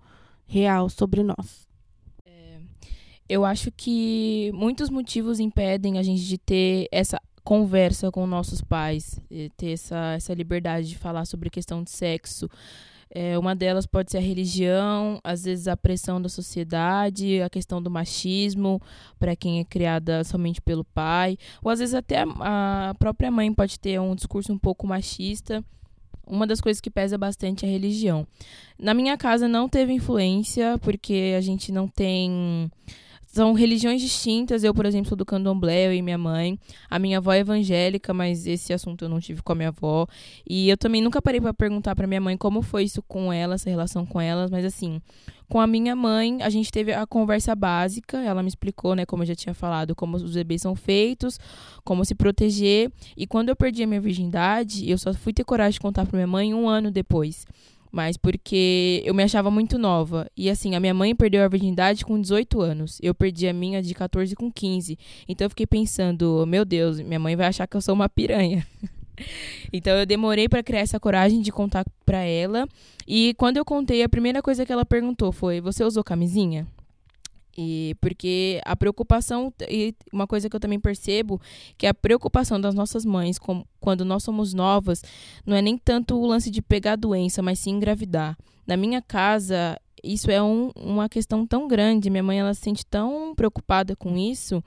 real 0.46 0.88
sobre 0.88 1.22
nós 1.22 1.67
eu 3.28 3.44
acho 3.44 3.70
que 3.70 4.50
muitos 4.54 4.88
motivos 4.88 5.38
impedem 5.38 5.98
a 5.98 6.02
gente 6.02 6.24
de 6.24 6.38
ter 6.38 6.88
essa 6.90 7.20
conversa 7.44 8.10
com 8.10 8.26
nossos 8.26 8.60
pais, 8.60 9.20
ter 9.56 9.72
essa, 9.72 10.14
essa 10.14 10.34
liberdade 10.34 10.88
de 10.88 10.98
falar 10.98 11.24
sobre 11.24 11.50
questão 11.50 11.82
de 11.82 11.90
sexo. 11.90 12.48
É, 13.10 13.38
uma 13.38 13.56
delas 13.56 13.86
pode 13.86 14.10
ser 14.10 14.18
a 14.18 14.20
religião, 14.20 15.18
às 15.24 15.44
vezes 15.44 15.66
a 15.66 15.76
pressão 15.76 16.20
da 16.20 16.28
sociedade, 16.28 17.40
a 17.40 17.48
questão 17.48 17.82
do 17.82 17.90
machismo 17.90 18.82
para 19.18 19.34
quem 19.34 19.60
é 19.60 19.64
criada 19.64 20.22
somente 20.24 20.60
pelo 20.60 20.84
pai, 20.84 21.38
ou 21.62 21.70
às 21.70 21.78
vezes 21.78 21.94
até 21.94 22.22
a, 22.22 22.90
a 22.90 22.94
própria 22.94 23.30
mãe 23.30 23.52
pode 23.52 23.80
ter 23.80 23.98
um 23.98 24.14
discurso 24.14 24.52
um 24.52 24.58
pouco 24.58 24.86
machista 24.86 25.64
uma 26.26 26.46
das 26.46 26.60
coisas 26.60 26.80
que 26.80 26.90
pesa 26.90 27.16
bastante 27.16 27.64
é 27.64 27.68
a 27.68 27.72
religião. 27.72 28.26
Na 28.78 28.92
minha 28.92 29.16
casa 29.16 29.48
não 29.48 29.66
teve 29.66 29.94
influência, 29.94 30.78
porque 30.82 31.34
a 31.36 31.40
gente 31.40 31.72
não 31.72 31.88
tem 31.88 32.70
são 33.38 33.52
religiões 33.52 34.00
distintas. 34.02 34.64
Eu, 34.64 34.74
por 34.74 34.84
exemplo, 34.84 35.08
sou 35.08 35.16
do 35.16 35.24
candomblé, 35.24 35.86
eu 35.86 35.94
e 35.94 36.02
minha 36.02 36.18
mãe. 36.18 36.58
A 36.90 36.98
minha 36.98 37.18
avó 37.18 37.32
é 37.32 37.38
evangélica, 37.38 38.12
mas 38.12 38.48
esse 38.48 38.72
assunto 38.72 39.04
eu 39.04 39.08
não 39.08 39.20
tive 39.20 39.42
com 39.42 39.52
a 39.52 39.54
minha 39.54 39.68
avó. 39.68 40.08
E 40.44 40.68
eu 40.68 40.76
também 40.76 41.00
nunca 41.00 41.22
parei 41.22 41.40
para 41.40 41.54
perguntar 41.54 41.94
para 41.94 42.04
minha 42.06 42.20
mãe 42.20 42.36
como 42.36 42.62
foi 42.62 42.82
isso 42.82 43.00
com 43.00 43.32
ela, 43.32 43.54
essa 43.54 43.70
relação 43.70 44.04
com 44.04 44.20
elas, 44.20 44.50
mas 44.50 44.64
assim, 44.64 45.00
com 45.48 45.60
a 45.60 45.68
minha 45.68 45.94
mãe, 45.94 46.42
a 46.42 46.50
gente 46.50 46.72
teve 46.72 46.92
a 46.92 47.06
conversa 47.06 47.54
básica, 47.54 48.18
ela 48.18 48.42
me 48.42 48.48
explicou, 48.48 48.96
né, 48.96 49.06
como 49.06 49.22
eu 49.22 49.28
já 49.28 49.36
tinha 49.36 49.54
falado, 49.54 49.94
como 49.94 50.16
os 50.16 50.34
bebês 50.34 50.60
são 50.60 50.74
feitos, 50.74 51.38
como 51.84 52.04
se 52.04 52.16
proteger. 52.16 52.90
E 53.16 53.24
quando 53.24 53.50
eu 53.50 53.56
perdi 53.56 53.84
a 53.84 53.86
minha 53.86 54.00
virgindade, 54.00 54.90
eu 54.90 54.98
só 54.98 55.14
fui 55.14 55.32
ter 55.32 55.44
coragem 55.44 55.74
de 55.74 55.80
contar 55.80 56.04
para 56.06 56.16
minha 56.16 56.26
mãe 56.26 56.52
um 56.52 56.68
ano 56.68 56.90
depois 56.90 57.46
mas 57.90 58.16
porque 58.16 59.02
eu 59.04 59.14
me 59.14 59.22
achava 59.22 59.50
muito 59.50 59.78
nova. 59.78 60.30
E 60.36 60.48
assim, 60.50 60.74
a 60.74 60.80
minha 60.80 60.94
mãe 60.94 61.14
perdeu 61.14 61.44
a 61.44 61.48
virgindade 61.48 62.04
com 62.04 62.20
18 62.20 62.60
anos. 62.60 62.98
Eu 63.02 63.14
perdi 63.14 63.48
a 63.48 63.52
minha 63.52 63.82
de 63.82 63.94
14 63.94 64.34
com 64.34 64.50
15. 64.50 64.98
Então 65.28 65.44
eu 65.44 65.50
fiquei 65.50 65.66
pensando, 65.66 66.44
meu 66.46 66.64
Deus, 66.64 67.00
minha 67.00 67.20
mãe 67.20 67.36
vai 67.36 67.46
achar 67.46 67.66
que 67.66 67.76
eu 67.76 67.80
sou 67.80 67.94
uma 67.94 68.08
piranha. 68.08 68.66
então 69.72 69.94
eu 69.96 70.06
demorei 70.06 70.48
para 70.48 70.62
criar 70.62 70.80
essa 70.80 71.00
coragem 71.00 71.40
de 71.40 71.50
contar 71.50 71.84
para 72.04 72.22
ela. 72.22 72.68
E 73.06 73.34
quando 73.34 73.56
eu 73.56 73.64
contei, 73.64 74.02
a 74.02 74.08
primeira 74.08 74.42
coisa 74.42 74.66
que 74.66 74.72
ela 74.72 74.84
perguntou 74.84 75.32
foi: 75.32 75.60
"Você 75.60 75.82
usou 75.84 76.04
camisinha?" 76.04 76.66
E 77.60 77.96
porque 78.00 78.60
a 78.64 78.76
preocupação, 78.76 79.52
e 79.68 79.92
uma 80.12 80.28
coisa 80.28 80.48
que 80.48 80.54
eu 80.54 80.60
também 80.60 80.78
percebo, 80.78 81.40
que 81.76 81.88
a 81.88 81.92
preocupação 81.92 82.60
das 82.60 82.72
nossas 82.72 83.04
mães 83.04 83.36
com, 83.36 83.64
quando 83.80 84.04
nós 84.04 84.22
somos 84.22 84.54
novas, 84.54 85.02
não 85.44 85.56
é 85.56 85.60
nem 85.60 85.76
tanto 85.76 86.16
o 86.16 86.24
lance 86.24 86.52
de 86.52 86.62
pegar 86.62 86.92
a 86.92 86.96
doença, 86.96 87.42
mas 87.42 87.58
sim 87.58 87.70
engravidar. 87.70 88.38
Na 88.64 88.76
minha 88.76 89.02
casa, 89.02 89.76
isso 90.04 90.30
é 90.30 90.40
um, 90.40 90.70
uma 90.76 91.08
questão 91.08 91.44
tão 91.44 91.66
grande. 91.66 92.10
Minha 92.10 92.22
mãe 92.22 92.38
ela 92.38 92.54
se 92.54 92.60
sente 92.60 92.86
tão 92.86 93.34
preocupada 93.34 93.96
com 93.96 94.16
isso 94.16 94.62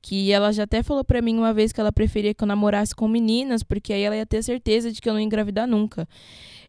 que 0.00 0.32
ela 0.32 0.50
já 0.50 0.64
até 0.64 0.82
falou 0.82 1.04
para 1.04 1.22
mim 1.22 1.38
uma 1.38 1.54
vez 1.54 1.72
que 1.72 1.80
ela 1.80 1.92
preferia 1.92 2.34
que 2.34 2.42
eu 2.42 2.48
namorasse 2.48 2.92
com 2.92 3.06
meninas, 3.06 3.62
porque 3.62 3.92
aí 3.92 4.02
ela 4.02 4.16
ia 4.16 4.26
ter 4.26 4.42
certeza 4.42 4.90
de 4.90 5.00
que 5.00 5.08
eu 5.08 5.12
não 5.12 5.20
ia 5.20 5.26
engravidar 5.26 5.68
nunca. 5.68 6.08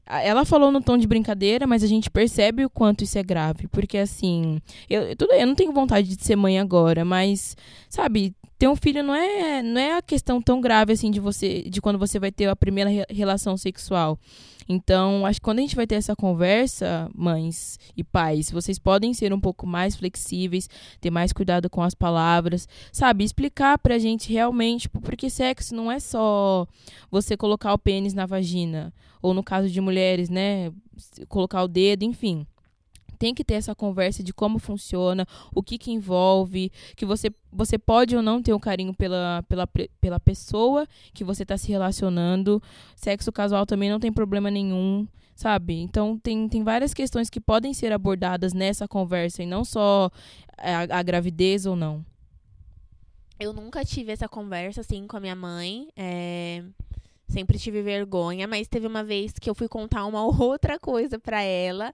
Ela 0.06 0.44
falou 0.44 0.72
no 0.72 0.82
tom 0.82 0.98
de 0.98 1.08
brincadeira, 1.08 1.66
mas 1.66 1.84
a 1.84 1.88
gente 1.88 2.10
percebe 2.10 2.66
o 2.66 2.70
quanto 2.70 3.04
isso 3.04 3.18
é 3.18 3.24
grave. 3.24 3.68
Porque, 3.68 3.98
assim, 3.98 4.62
eu, 4.90 5.16
tudo, 5.16 5.34
eu 5.34 5.48
não 5.48 5.56
tenho 5.56 5.72
vontade 5.72 6.16
de 6.16 6.24
ser 6.24 6.36
mãe 6.36 6.60
agora, 6.60 7.06
mas, 7.06 7.56
sabe, 7.90 8.36
ter 8.64 8.68
um 8.68 8.76
filho 8.76 9.04
não 9.04 9.14
é, 9.14 9.62
não 9.62 9.80
é 9.82 9.98
a 9.98 10.02
questão 10.02 10.42
tão 10.42 10.62
grave 10.62 10.94
assim 10.94 11.12
de 11.12 11.20
você 11.20 11.64
de 11.64 11.82
quando 11.82 12.00
você 12.00 12.18
vai 12.18 12.32
ter 12.32 12.48
a 12.48 12.56
primeira 12.56 12.90
re 12.90 13.06
relação 13.10 13.58
sexual. 13.58 14.18
Então, 14.70 15.26
acho 15.26 15.40
que 15.40 15.44
quando 15.44 15.60
a 15.60 15.62
gente 15.62 15.76
vai 15.76 15.86
ter 15.86 15.96
essa 15.96 16.16
conversa, 16.16 17.10
mães 17.14 17.78
e 17.98 18.04
pais, 18.04 18.50
vocês 18.50 18.80
podem 18.80 19.14
ser 19.14 19.34
um 19.34 19.40
pouco 19.40 19.68
mais 19.68 19.96
flexíveis, 19.96 20.70
ter 21.02 21.12
mais 21.12 21.34
cuidado 21.34 21.70
com 21.70 21.82
as 21.82 21.94
palavras, 21.94 22.68
sabe? 22.92 23.26
Explicar 23.26 23.78
pra 23.78 24.00
gente 24.00 24.32
realmente, 24.32 24.84
tipo, 24.84 25.02
porque 25.02 25.30
sexo 25.30 25.76
não 25.76 25.92
é 25.92 26.00
só 26.00 26.66
você 27.12 27.36
colocar 27.36 27.74
o 27.74 27.78
pênis 27.78 28.14
na 28.14 28.26
vagina, 28.26 28.94
ou 29.24 29.34
no 29.34 29.42
caso 29.42 29.68
de 29.68 29.82
mulheres, 29.82 30.30
né, 30.30 30.72
colocar 31.28 31.64
o 31.64 31.68
dedo, 31.68 32.04
enfim 32.04 32.46
tem 33.24 33.34
que 33.34 33.46
ter 33.46 33.54
essa 33.54 33.74
conversa 33.74 34.22
de 34.22 34.34
como 34.34 34.60
funciona, 34.60 35.26
o 35.56 35.64
que 35.64 35.78
que 35.78 35.92
envolve, 35.92 36.70
que 36.94 37.06
você, 37.06 37.32
você 37.50 37.80
pode 37.80 38.18
ou 38.18 38.22
não 38.22 38.44
ter 38.44 38.54
um 38.54 38.60
carinho 38.60 38.94
pela, 38.94 39.42
pela, 39.48 39.66
pela 40.02 40.20
pessoa 40.20 40.86
que 41.14 41.24
você 41.24 41.44
está 41.44 41.58
se 41.58 41.72
relacionando. 41.72 42.62
Sexo 42.98 43.32
casual 43.32 43.66
também 43.66 43.90
não 43.90 43.98
tem 43.98 44.12
problema 44.12 44.52
nenhum, 44.52 45.08
sabe? 45.38 45.80
Então 45.80 46.18
tem, 46.18 46.50
tem 46.50 46.66
várias 46.66 46.94
questões 46.94 47.30
que 47.30 47.40
podem 47.40 47.74
ser 47.74 47.94
abordadas 47.94 48.52
nessa 48.52 48.90
conversa 48.90 49.42
e 49.42 49.46
não 49.46 49.64
só 49.64 50.12
a, 50.58 51.00
a 51.00 51.02
gravidez 51.02 51.66
ou 51.66 51.78
não. 51.78 52.06
Eu 53.40 53.54
nunca 53.54 53.86
tive 53.86 54.12
essa 54.12 54.28
conversa 54.28 54.82
assim 54.82 55.08
com 55.08 55.16
a 55.16 55.22
minha 55.22 55.36
mãe. 55.36 55.88
É... 55.96 56.62
Sempre 57.28 57.58
tive 57.58 57.82
vergonha, 57.82 58.48
mas 58.48 58.68
teve 58.68 58.86
uma 58.86 59.04
vez 59.04 59.34
que 59.34 59.50
eu 59.50 59.56
fui 59.56 59.68
contar 59.68 60.06
uma 60.06 60.24
outra 60.44 60.78
coisa 60.80 61.18
para 61.18 61.42
ela. 61.42 61.94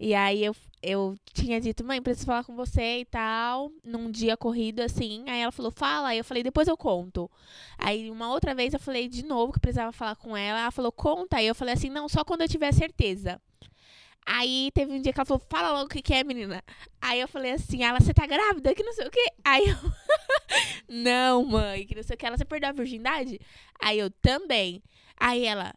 E 0.00 0.14
aí 0.14 0.44
eu, 0.44 0.54
eu 0.82 1.16
tinha 1.34 1.60
dito, 1.60 1.84
mãe, 1.84 2.00
preciso 2.00 2.26
falar 2.26 2.44
com 2.44 2.54
você 2.54 3.00
e 3.00 3.04
tal, 3.04 3.72
num 3.84 4.10
dia 4.10 4.36
corrido 4.36 4.80
assim. 4.80 5.24
Aí 5.28 5.40
ela 5.40 5.52
falou, 5.52 5.72
fala. 5.72 6.08
Aí 6.08 6.18
eu 6.18 6.24
falei, 6.24 6.42
depois 6.42 6.68
eu 6.68 6.76
conto. 6.76 7.30
Aí 7.76 8.10
uma 8.10 8.30
outra 8.30 8.54
vez 8.54 8.72
eu 8.72 8.80
falei 8.80 9.08
de 9.08 9.24
novo 9.24 9.52
que 9.52 9.60
precisava 9.60 9.92
falar 9.92 10.16
com 10.16 10.36
ela. 10.36 10.60
Ela 10.60 10.70
falou, 10.70 10.92
conta. 10.92 11.38
Aí 11.38 11.46
eu 11.46 11.54
falei 11.54 11.74
assim, 11.74 11.90
não, 11.90 12.08
só 12.08 12.24
quando 12.24 12.42
eu 12.42 12.48
tiver 12.48 12.72
certeza. 12.72 13.40
Aí 14.30 14.70
teve 14.74 14.92
um 14.92 15.00
dia 15.00 15.10
que 15.10 15.18
ela 15.18 15.24
falou, 15.24 15.42
fala 15.48 15.72
logo 15.72 15.86
o 15.86 15.88
que, 15.88 16.02
que 16.02 16.12
é, 16.12 16.22
menina. 16.22 16.62
Aí 17.00 17.18
eu 17.18 17.26
falei 17.26 17.52
assim, 17.52 17.82
ela, 17.82 17.98
você 17.98 18.12
tá 18.12 18.26
grávida? 18.26 18.74
Que 18.74 18.82
não 18.82 18.92
sei 18.92 19.06
o 19.06 19.10
quê. 19.10 19.26
Aí 19.42 19.64
eu, 19.66 19.76
não, 20.86 21.46
mãe, 21.46 21.86
que 21.86 21.94
não 21.94 22.02
sei 22.02 22.14
o 22.14 22.18
que. 22.18 22.26
Ela, 22.26 22.36
você 22.36 22.44
perdeu 22.44 22.68
a 22.68 22.72
virgindade? 22.72 23.40
Aí 23.80 23.98
eu, 23.98 24.10
também. 24.10 24.82
Aí 25.18 25.46
ela, 25.46 25.72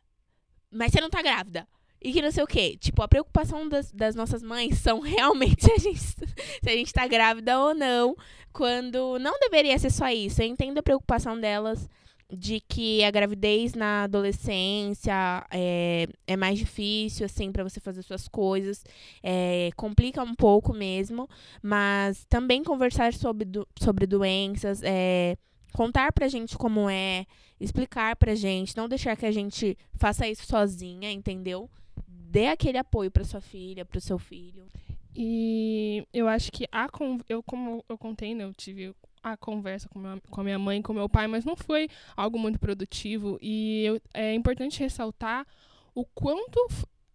mas 0.70 0.92
você 0.92 1.00
não 1.00 1.10
tá 1.10 1.22
grávida? 1.22 1.66
E 2.02 2.12
que 2.12 2.22
não 2.22 2.30
sei 2.30 2.44
o 2.44 2.48
quê. 2.48 2.76
Tipo, 2.78 3.02
a 3.02 3.08
preocupação 3.08 3.70
das, 3.70 3.90
das 3.90 4.16
nossas 4.16 4.44
mães 4.44 4.80
são 4.80 5.00
realmente 5.02 5.64
se 5.64 5.72
a, 5.72 5.78
gente, 5.78 6.02
se 6.02 6.70
a 6.70 6.72
gente 6.72 6.92
tá 6.92 7.08
grávida 7.08 7.58
ou 7.58 7.74
não. 7.74 8.18
Quando 8.52 9.18
não 9.18 9.40
deveria 9.40 9.80
ser 9.80 9.92
só 9.92 10.10
isso. 10.10 10.42
Eu 10.42 10.48
entendo 10.48 10.78
a 10.78 10.84
preocupação 10.84 11.40
delas 11.40 11.88
de 12.32 12.62
que 12.62 13.04
a 13.04 13.12
gravidez 13.12 13.74
na 13.74 14.04
adolescência 14.04 15.46
é, 15.52 16.08
é 16.26 16.38
mais 16.38 16.58
difícil, 16.58 17.26
assim, 17.26 17.52
para 17.52 17.64
você 17.64 17.80
fazer 17.80 18.02
suas 18.04 18.28
coisas. 18.28 18.84
É, 19.22 19.70
complica 19.76 20.24
um 20.24 20.34
pouco 20.36 20.74
mesmo. 20.74 21.30
Mas 21.62 22.26
também 22.26 22.64
conversar 22.64 23.14
sobre, 23.14 23.46
do, 23.46 23.68
sobre 23.80 24.08
doenças, 24.08 24.82
é, 24.84 25.36
contar 25.74 26.12
pra 26.12 26.28
gente 26.28 26.58
como 26.58 26.90
é, 26.90 27.26
explicar 27.60 28.16
pra 28.16 28.36
gente, 28.36 28.76
não 28.76 28.88
deixar 28.88 29.16
que 29.16 29.26
a 29.26 29.32
gente 29.32 29.78
faça 29.94 30.28
isso 30.28 30.46
sozinha, 30.46 31.12
entendeu? 31.12 31.70
dê 32.32 32.48
aquele 32.48 32.78
apoio 32.78 33.12
para 33.12 33.26
sua 33.26 33.42
filha, 33.42 33.86
para 33.86 33.98
o 33.98 34.02
seu 34.02 34.18
filho. 34.18 34.66
E 35.14 36.08
eu 36.14 36.28
acho 36.30 36.52
que 36.52 36.66
a 36.72 36.88
eu 37.28 37.44
como 37.44 37.84
eu 37.90 37.98
contei, 37.98 38.34
né, 38.34 38.46
eu 38.46 38.54
tive 38.54 38.96
a 39.24 39.38
conversa 39.38 39.88
com, 39.90 40.00
meu, 40.00 40.22
com 40.30 40.42
a 40.42 40.44
minha 40.44 40.60
mãe, 40.60 40.82
com 40.82 40.94
meu 40.94 41.10
pai, 41.10 41.28
mas 41.28 41.46
não 41.46 41.56
foi 41.56 41.90
algo 42.16 42.40
muito 42.40 42.60
produtivo 42.60 43.38
e 43.42 43.84
eu, 43.86 44.02
é 44.14 44.34
importante 44.34 44.80
ressaltar 44.80 45.46
o 45.94 46.06
quanto 46.06 46.60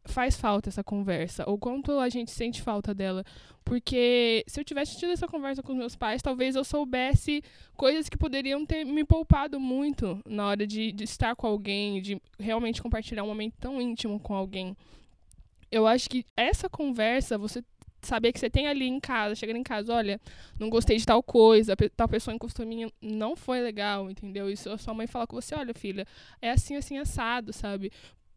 faz 0.05 0.37
falta 0.37 0.69
essa 0.69 0.85
conversa, 0.85 1.45
ou 1.49 1.59
quanto 1.59 1.99
a 1.99 2.09
gente 2.09 2.31
sente 2.31 2.63
falta 2.63 2.95
dela. 2.95 3.25
Porque 3.65 4.45
se 4.47 4.61
eu 4.61 4.65
tivesse 4.65 4.97
tido 4.97 5.11
essa 5.11 5.27
conversa 5.27 5.63
com 5.63 5.75
meus 5.75 5.97
pais, 5.97 6.23
talvez 6.23 6.55
eu 6.55 6.63
soubesse 6.63 7.43
coisas 7.77 8.09
que 8.09 8.17
poderiam 8.17 8.65
ter 8.65 8.85
me 8.85 9.05
poupado 9.05 9.59
muito 9.59 10.21
na 10.25 10.47
hora 10.47 10.65
de, 10.65 10.93
de 10.93 11.03
estar 11.03 11.35
com 11.35 11.49
alguém, 11.49 12.01
de 12.01 12.23
realmente 12.39 12.81
compartilhar 12.81 13.25
um 13.25 13.29
momento 13.29 13.55
tão 13.59 13.81
íntimo 13.81 14.21
com 14.21 14.35
alguém 14.35 14.77
eu 15.71 15.87
acho 15.87 16.09
que 16.09 16.25
essa 16.37 16.69
conversa, 16.69 17.37
você 17.37 17.63
saber 18.07 18.33
que 18.33 18.41
você 18.41 18.49
tem 18.49 18.67
ali 18.69 18.87
em 18.87 19.01
casa, 19.01 19.35
chegando 19.35 19.57
em 19.57 19.63
casa, 19.63 19.93
olha, 19.93 20.21
não 20.59 20.71
gostei 20.71 20.97
de 20.97 21.05
tal 21.05 21.23
coisa, 21.23 21.75
tal 21.97 22.09
pessoa 22.09 22.35
encostou 22.35 22.65
em 22.65 22.69
mim, 22.69 22.93
não 23.01 23.37
foi 23.37 23.61
legal, 23.61 24.11
entendeu? 24.11 24.51
Isso 24.51 24.71
a 24.71 24.79
sua 24.79 24.95
mãe 24.95 25.07
fala 25.07 25.27
com 25.27 25.37
você, 25.37 25.55
olha, 25.55 25.75
filha, 25.75 26.07
é 26.41 26.51
assim, 26.51 26.77
assim, 26.77 26.99
assado, 26.99 27.53
sabe? 27.53 27.91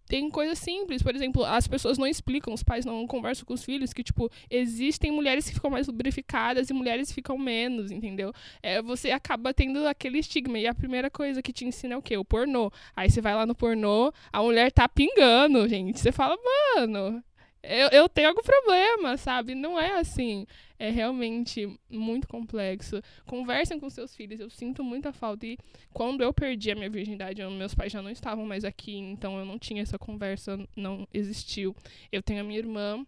Tem 0.09 0.27
coisas 0.31 0.57
simples, 0.57 1.03
por 1.03 1.15
exemplo, 1.15 1.45
as 1.45 1.67
pessoas 1.67 1.99
não 1.99 2.07
explicam, 2.07 2.51
os 2.51 2.63
pais 2.63 2.83
não 2.83 3.05
conversam 3.05 3.45
com 3.45 3.53
os 3.53 3.63
filhos 3.63 3.93
que, 3.93 4.03
tipo, 4.03 4.27
existem 4.49 5.11
mulheres 5.11 5.47
que 5.47 5.53
ficam 5.53 5.69
mais 5.69 5.85
lubrificadas 5.85 6.67
e 6.67 6.73
mulheres 6.73 7.09
que 7.09 7.13
ficam 7.13 7.37
menos, 7.37 7.91
entendeu? 7.91 8.33
É, 8.63 8.81
você 8.81 9.11
acaba 9.11 9.53
tendo 9.53 9.87
aquele 9.87 10.17
estigma. 10.17 10.57
E 10.57 10.65
a 10.65 10.73
primeira 10.73 11.11
coisa 11.11 11.43
que 11.43 11.53
te 11.53 11.63
ensina 11.63 11.93
é 11.93 11.97
o 11.97 12.01
quê? 12.01 12.17
O 12.17 12.25
pornô. 12.25 12.71
Aí 12.95 13.07
você 13.07 13.21
vai 13.21 13.35
lá 13.35 13.45
no 13.45 13.53
pornô, 13.53 14.11
a 14.33 14.41
mulher 14.41 14.71
tá 14.71 14.89
pingando, 14.89 15.69
gente. 15.69 15.99
Você 15.99 16.11
fala, 16.11 16.35
mano, 16.75 17.23
eu, 17.61 17.89
eu 17.89 18.09
tenho 18.09 18.29
algum 18.29 18.41
problema, 18.41 19.17
sabe? 19.17 19.53
Não 19.53 19.79
é 19.79 19.99
assim. 19.99 20.45
É 20.77 20.89
realmente 20.89 21.67
muito 21.89 22.27
complexo. 22.27 23.01
Conversem 23.25 23.79
com 23.79 23.89
seus 23.89 24.15
filhos. 24.15 24.39
Eu 24.39 24.49
sinto 24.49 24.83
muita 24.83 25.11
falta. 25.11 25.45
E 25.45 25.57
quando 25.93 26.21
eu 26.21 26.33
perdi 26.33 26.71
a 26.71 26.75
minha 26.75 26.89
virgindade, 26.89 27.43
meus 27.43 27.75
pais 27.75 27.91
já 27.91 28.01
não 28.01 28.09
estavam 28.09 28.45
mais 28.45 28.63
aqui, 28.63 28.95
então 28.95 29.37
eu 29.37 29.45
não 29.45 29.59
tinha 29.59 29.81
essa 29.81 29.99
conversa, 29.99 30.57
não 30.75 31.07
existiu. 31.13 31.75
Eu 32.11 32.23
tenho 32.23 32.41
a 32.41 32.43
minha 32.43 32.59
irmã. 32.59 33.05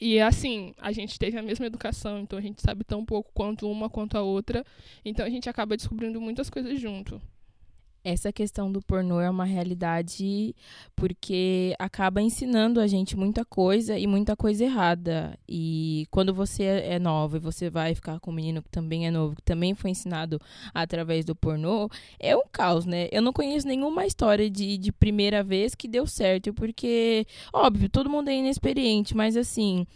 E 0.00 0.18
assim, 0.18 0.74
a 0.78 0.90
gente 0.90 1.18
teve 1.18 1.38
a 1.38 1.42
mesma 1.42 1.66
educação, 1.66 2.18
então 2.20 2.38
a 2.38 2.42
gente 2.42 2.60
sabe 2.60 2.82
tão 2.84 3.04
pouco 3.04 3.30
quanto 3.32 3.70
uma 3.70 3.88
quanto 3.90 4.16
a 4.16 4.22
outra. 4.22 4.64
Então 5.04 5.24
a 5.24 5.30
gente 5.30 5.48
acaba 5.48 5.76
descobrindo 5.76 6.20
muitas 6.20 6.50
coisas 6.50 6.80
junto 6.80 7.20
essa 8.04 8.30
questão 8.30 8.70
do 8.70 8.82
pornô 8.82 9.18
é 9.18 9.30
uma 9.30 9.46
realidade 9.46 10.54
porque 10.94 11.74
acaba 11.78 12.20
ensinando 12.20 12.78
a 12.78 12.86
gente 12.86 13.16
muita 13.16 13.44
coisa 13.44 13.98
e 13.98 14.06
muita 14.06 14.36
coisa 14.36 14.64
errada. 14.64 15.38
E 15.48 16.06
quando 16.10 16.34
você 16.34 16.64
é 16.64 16.98
nova 16.98 17.38
e 17.38 17.40
você 17.40 17.70
vai 17.70 17.94
ficar 17.94 18.20
com 18.20 18.30
um 18.30 18.34
menino 18.34 18.62
que 18.62 18.68
também 18.68 19.06
é 19.06 19.10
novo, 19.10 19.36
que 19.36 19.42
também 19.42 19.74
foi 19.74 19.90
ensinado 19.90 20.38
através 20.74 21.24
do 21.24 21.34
pornô, 21.34 21.88
é 22.20 22.36
um 22.36 22.44
caos, 22.52 22.84
né? 22.84 23.08
Eu 23.10 23.22
não 23.22 23.32
conheço 23.32 23.66
nenhuma 23.66 24.06
história 24.06 24.50
de, 24.50 24.76
de 24.76 24.92
primeira 24.92 25.42
vez 25.42 25.74
que 25.74 25.88
deu 25.88 26.06
certo, 26.06 26.52
porque, 26.52 27.26
óbvio, 27.52 27.88
todo 27.88 28.10
mundo 28.10 28.28
é 28.28 28.36
inexperiente, 28.36 29.16
mas 29.16 29.36
assim 29.36 29.86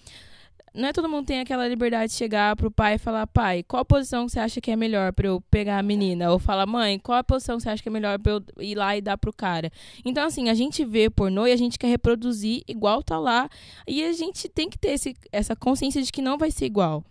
não 0.78 0.88
é 0.88 0.92
todo 0.92 1.08
mundo 1.08 1.26
tem 1.26 1.40
aquela 1.40 1.66
liberdade 1.66 2.12
de 2.12 2.16
chegar 2.16 2.54
pro 2.54 2.70
pai 2.70 2.94
e 2.94 2.98
falar, 2.98 3.26
pai, 3.26 3.64
qual 3.64 3.84
posição 3.84 4.28
você 4.28 4.38
acha 4.38 4.60
que 4.60 4.70
é 4.70 4.76
melhor 4.76 5.12
pra 5.12 5.26
eu 5.26 5.40
pegar 5.50 5.78
a 5.78 5.82
menina? 5.82 6.30
Ou 6.30 6.38
falar, 6.38 6.66
mãe, 6.66 6.98
qual 6.98 7.18
a 7.18 7.24
posição 7.24 7.58
você 7.58 7.68
acha 7.68 7.82
que 7.82 7.88
é 7.88 7.92
melhor 7.92 8.18
pra 8.18 8.32
eu 8.32 8.44
ir 8.60 8.76
lá 8.76 8.96
e 8.96 9.00
dar 9.00 9.18
pro 9.18 9.32
cara? 9.32 9.72
Então, 10.04 10.24
assim, 10.24 10.48
a 10.48 10.54
gente 10.54 10.84
vê 10.84 11.10
pornô 11.10 11.46
e 11.46 11.52
a 11.52 11.56
gente 11.56 11.78
quer 11.78 11.88
reproduzir 11.88 12.62
igual 12.68 13.02
tá 13.02 13.18
lá. 13.18 13.48
E 13.86 14.04
a 14.04 14.12
gente 14.12 14.48
tem 14.48 14.70
que 14.70 14.78
ter 14.78 14.90
esse, 14.90 15.16
essa 15.32 15.56
consciência 15.56 16.00
de 16.00 16.12
que 16.12 16.22
não 16.22 16.38
vai 16.38 16.50
ser 16.50 16.66
igual. 16.66 17.04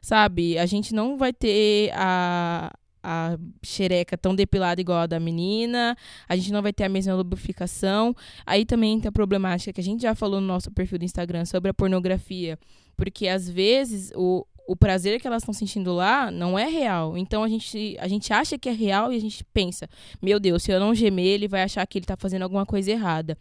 Sabe? 0.00 0.58
A 0.58 0.64
gente 0.64 0.94
não 0.94 1.18
vai 1.18 1.32
ter 1.32 1.90
a, 1.94 2.72
a 3.02 3.36
xereca 3.62 4.16
tão 4.16 4.34
depilada 4.34 4.80
igual 4.80 5.00
a 5.00 5.06
da 5.06 5.18
menina, 5.18 5.96
a 6.28 6.36
gente 6.36 6.52
não 6.52 6.62
vai 6.62 6.72
ter 6.72 6.84
a 6.84 6.88
mesma 6.88 7.14
lubrificação. 7.14 8.14
Aí 8.46 8.64
também 8.64 9.00
tem 9.00 9.08
a 9.08 9.12
problemática 9.12 9.72
que 9.72 9.80
a 9.80 9.84
gente 9.84 10.02
já 10.02 10.14
falou 10.14 10.40
no 10.40 10.46
nosso 10.46 10.70
perfil 10.70 10.98
do 10.98 11.04
Instagram 11.04 11.44
sobre 11.44 11.70
a 11.70 11.74
pornografia, 11.74 12.58
porque 12.96 13.28
às 13.28 13.48
vezes 13.48 14.12
o, 14.14 14.46
o 14.70 14.76
prazer 14.76 15.20
que 15.20 15.26
elas 15.26 15.42
estão 15.42 15.52
sentindo 15.52 15.92
lá 15.92 16.30
não 16.30 16.56
é 16.56 16.68
real. 16.68 17.18
Então 17.18 17.42
a 17.42 17.48
gente, 17.48 17.96
a 17.98 18.06
gente 18.06 18.32
acha 18.32 18.56
que 18.56 18.68
é 18.68 18.72
real 18.72 19.12
e 19.12 19.16
a 19.16 19.20
gente 19.20 19.42
pensa: 19.52 19.88
meu 20.22 20.38
Deus, 20.38 20.62
se 20.62 20.70
eu 20.70 20.78
não 20.78 20.94
gemer, 20.94 21.26
ele 21.26 21.48
vai 21.48 21.64
achar 21.64 21.84
que 21.88 21.98
ele 21.98 22.04
está 22.04 22.16
fazendo 22.16 22.42
alguma 22.42 22.64
coisa 22.64 22.88
errada. 22.88 23.36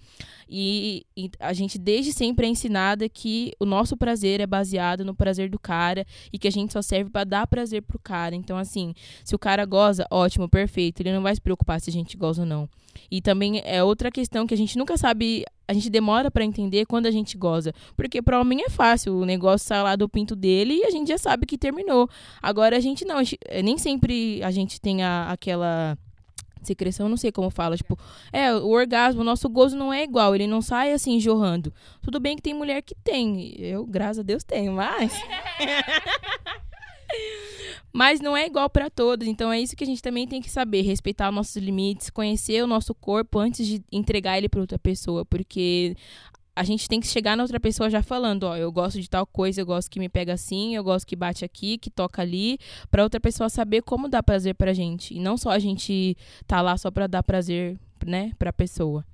E, 0.50 1.06
e, 1.15 1.29
a 1.39 1.53
gente 1.53 1.77
desde 1.77 2.12
sempre 2.12 2.48
é 2.48 2.50
ensinada 2.50 3.08
que 3.08 3.53
o 3.60 3.65
nosso 3.65 3.96
prazer 3.96 4.41
é 4.41 4.48
baseado 4.48 5.06
no 5.06 5.13
prazer 5.13 5.51
do 5.51 5.60
cara 5.60 6.03
e 6.34 6.39
que 6.39 6.48
a 6.48 6.51
gente 6.51 6.74
só 6.74 6.82
serve 6.82 7.12
para 7.12 7.24
dar 7.25 7.46
prazer 7.46 7.84
pro 7.84 8.00
cara. 8.00 8.36
Então, 8.36 8.58
assim, 8.58 8.96
se 9.24 9.36
o 9.36 9.39
cara 9.39 9.63
goza, 9.65 10.08
ótimo, 10.10 10.50
perfeito. 10.50 11.01
Ele 11.01 11.13
não 11.13 11.22
vai 11.22 11.36
se 11.36 11.41
preocupar 11.41 11.79
se 11.79 11.91
a 11.91 11.94
gente 11.94 12.18
goza 12.18 12.41
ou 12.41 12.48
não. 12.48 12.68
E 13.10 13.22
também 13.22 13.62
é 13.63 13.84
outra 13.84 14.12
questão 14.12 14.46
que 14.48 14.53
a 14.53 14.58
gente 14.58 14.77
nunca 14.77 14.98
sabe, 14.98 15.46
a 15.68 15.74
gente 15.74 15.89
demora 15.89 16.29
para 16.29 16.44
entender 16.44 16.86
quando 16.86 17.06
a 17.06 17.12
gente 17.12 17.38
goza. 17.38 17.74
Porque 17.96 18.22
para 18.22 18.39
homem 18.39 18.63
é 18.65 18.70
fácil, 18.70 19.15
o 19.15 19.25
negócio 19.25 19.68
sai 19.68 19.84
lá 19.84 19.96
do 19.96 20.10
pinto 20.10 20.36
dele 20.36 20.79
e 20.82 20.86
a 20.86 20.91
gente 20.91 21.10
já 21.10 21.18
sabe 21.18 21.46
que 21.46 21.58
terminou. 21.58 22.10
Agora 22.41 22.77
a 22.77 22.79
gente 22.79 23.06
não, 23.06 23.18
a 23.18 23.24
gente, 23.24 23.39
nem 23.63 23.77
sempre 23.77 24.41
a 24.44 24.51
gente 24.51 24.79
tem 24.79 25.03
a, 25.03 25.32
aquela 25.32 25.98
secreção, 26.62 27.10
não 27.10 27.18
sei 27.18 27.32
como 27.32 27.50
fala, 27.50 27.77
tipo, 27.77 27.98
é, 28.32 28.53
o 28.53 28.68
orgasmo, 28.70 29.22
o 29.22 29.24
nosso 29.24 29.48
gozo 29.50 29.77
não 29.77 29.94
é 29.94 30.03
igual, 30.03 30.36
ele 30.36 30.48
não 30.48 30.62
sai 30.62 30.91
assim 30.94 31.20
jorrando. 31.20 31.74
Tudo 32.01 32.20
bem 32.20 32.36
que 32.36 32.41
tem 32.41 32.53
mulher 32.53 32.82
que 32.82 32.96
tem, 32.96 33.56
eu, 33.60 33.86
graças 33.86 34.20
a 34.20 34.24
Deus, 34.24 34.44
tenho, 34.44 34.74
mas 34.74 35.13
Mas 37.91 38.19
não 38.19 38.38
é 38.38 38.46
igual 38.46 38.69
para 38.69 38.89
todos, 38.89 39.27
então 39.27 39.51
é 39.51 39.60
isso 39.60 39.75
que 39.75 39.84
a 39.84 39.88
gente 39.88 40.01
também 40.01 40.27
tem 40.27 40.41
que 40.41 40.50
saber, 40.50 40.81
respeitar 40.81 41.31
nossos 41.31 41.55
limites, 41.55 42.10
conhecer 42.10 42.63
o 42.63 42.67
nosso 42.67 42.93
corpo 42.93 43.39
antes 43.39 43.65
de 43.65 43.84
entregar 43.91 44.38
ele 44.38 44.48
para 44.48 44.62
outra 44.62 44.77
pessoa, 44.77 45.25
porque 45.25 45.96
a 46.55 46.63
gente 46.63 46.88
tem 46.88 47.00
que 47.00 47.08
chegar 47.08 47.38
na 47.38 47.43
outra 47.43 47.60
pessoa 47.60 47.89
já 47.89 48.03
falando, 48.03 48.43
ó, 48.43 48.55
eu 48.58 48.72
gosto 48.72 49.00
de 49.00 49.10
tal 49.10 49.25
coisa, 49.25 49.62
eu 49.62 49.65
gosto 49.65 49.89
que 49.89 50.00
me 50.00 50.10
pega 50.10 50.34
assim, 50.34 50.75
eu 50.75 50.84
gosto 50.84 51.08
que 51.08 51.15
bate 51.15 51.46
aqui, 51.46 51.77
que 51.77 51.89
toca 51.89 52.22
ali, 52.22 52.60
para 52.91 53.01
outra 53.01 53.19
pessoa 53.19 53.50
saber 53.50 53.81
como 53.81 54.10
dar 54.10 54.22
prazer 54.22 54.55
pra 54.55 54.74
gente, 54.74 55.15
e 55.15 55.19
não 55.19 55.38
só 55.38 55.51
a 55.51 55.60
gente 55.60 56.17
tá 56.46 56.62
lá 56.62 56.77
só 56.77 56.91
para 56.91 57.08
dar 57.08 57.24
prazer, 57.24 57.79
né, 58.05 58.34
pra 58.38 58.51
pessoa. 58.51 59.05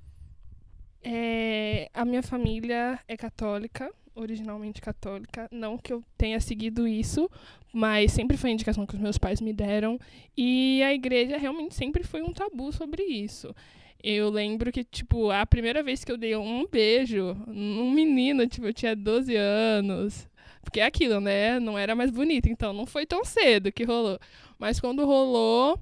É, 1.02 1.88
a 1.94 2.04
minha 2.04 2.22
família 2.22 2.98
é 3.06 3.16
católica, 3.16 3.92
originalmente 4.16 4.80
católica. 4.80 5.48
Não 5.52 5.78
que 5.78 5.92
eu 5.92 6.02
tenha 6.16 6.40
seguido 6.40 6.88
isso, 6.88 7.30
mas 7.72 8.12
sempre 8.12 8.36
foi 8.36 8.50
a 8.50 8.52
indicação 8.54 8.86
que 8.86 8.94
os 8.94 9.00
meus 9.00 9.18
pais 9.18 9.40
me 9.40 9.52
deram. 9.52 10.00
E 10.36 10.82
a 10.82 10.92
igreja 10.92 11.36
realmente 11.36 11.74
sempre 11.74 12.02
foi 12.02 12.22
um 12.22 12.32
tabu 12.32 12.72
sobre 12.72 13.04
isso. 13.04 13.54
Eu 14.02 14.30
lembro 14.30 14.72
que, 14.72 14.82
tipo, 14.82 15.30
a 15.30 15.44
primeira 15.46 15.82
vez 15.82 16.04
que 16.04 16.10
eu 16.10 16.16
dei 16.16 16.34
um 16.36 16.66
beijo 16.66 17.36
num 17.46 17.90
menino, 17.90 18.46
tipo, 18.46 18.66
eu 18.66 18.74
tinha 18.74 18.96
12 18.96 19.36
anos. 19.36 20.28
Porque 20.62 20.80
é 20.80 20.84
aquilo, 20.84 21.20
né? 21.20 21.60
Não 21.60 21.78
era 21.78 21.94
mais 21.94 22.10
bonito, 22.10 22.48
então 22.48 22.72
não 22.72 22.86
foi 22.86 23.06
tão 23.06 23.24
cedo 23.24 23.70
que 23.70 23.84
rolou. 23.84 24.18
Mas 24.58 24.80
quando 24.80 25.04
rolou, 25.04 25.78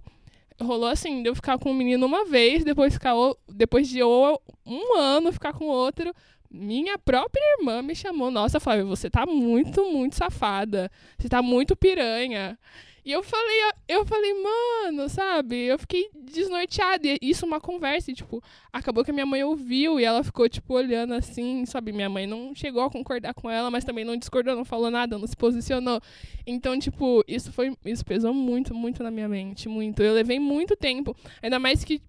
rolou 0.60 0.88
assim, 0.88 1.22
de 1.22 1.28
eu 1.28 1.34
ficar 1.34 1.58
com 1.58 1.70
um 1.70 1.74
menino 1.74 2.04
uma 2.04 2.24
vez, 2.26 2.64
depois, 2.64 2.94
ficar, 2.94 3.14
depois 3.48 3.88
de 3.88 4.02
um 4.02 4.98
ano 4.98 5.32
ficar 5.32 5.52
com 5.52 5.66
outro 5.66 6.12
minha 6.54 6.96
própria 6.96 7.42
irmã 7.58 7.82
me 7.82 7.96
chamou, 7.96 8.30
nossa, 8.30 8.60
Flávia, 8.60 8.84
você 8.84 9.10
tá 9.10 9.26
muito, 9.26 9.84
muito 9.90 10.14
safada. 10.14 10.88
Você 11.18 11.28
tá 11.28 11.42
muito 11.42 11.74
piranha. 11.74 12.56
E 13.04 13.12
eu 13.12 13.22
falei, 13.22 13.60
eu 13.86 14.06
falei, 14.06 14.32
mano, 14.32 15.08
sabe? 15.10 15.56
Eu 15.56 15.78
fiquei 15.78 16.08
desnorteada. 16.14 17.06
E 17.06 17.18
isso 17.20 17.44
uma 17.44 17.60
conversa, 17.60 18.10
e, 18.10 18.14
tipo, 18.14 18.42
acabou 18.72 19.04
que 19.04 19.10
a 19.10 19.14
minha 19.14 19.26
mãe 19.26 19.44
ouviu 19.44 20.00
e 20.00 20.04
ela 20.04 20.24
ficou, 20.24 20.48
tipo, 20.48 20.72
olhando 20.72 21.12
assim, 21.12 21.66
sabe? 21.66 21.92
Minha 21.92 22.08
mãe 22.08 22.26
não 22.26 22.54
chegou 22.54 22.82
a 22.82 22.90
concordar 22.90 23.34
com 23.34 23.50
ela, 23.50 23.70
mas 23.70 23.84
também 23.84 24.04
não 24.04 24.16
discordou, 24.16 24.56
não 24.56 24.64
falou 24.64 24.90
nada, 24.90 25.18
não 25.18 25.26
se 25.26 25.36
posicionou. 25.36 26.00
Então, 26.46 26.78
tipo, 26.78 27.22
isso 27.28 27.52
foi. 27.52 27.76
Isso 27.84 28.04
pesou 28.06 28.32
muito, 28.32 28.74
muito 28.74 29.02
na 29.02 29.10
minha 29.10 29.28
mente. 29.28 29.68
Muito. 29.68 30.02
Eu 30.02 30.14
levei 30.14 30.38
muito 30.38 30.74
tempo. 30.74 31.14
Ainda 31.42 31.58
mais 31.58 31.84
que 31.84 32.00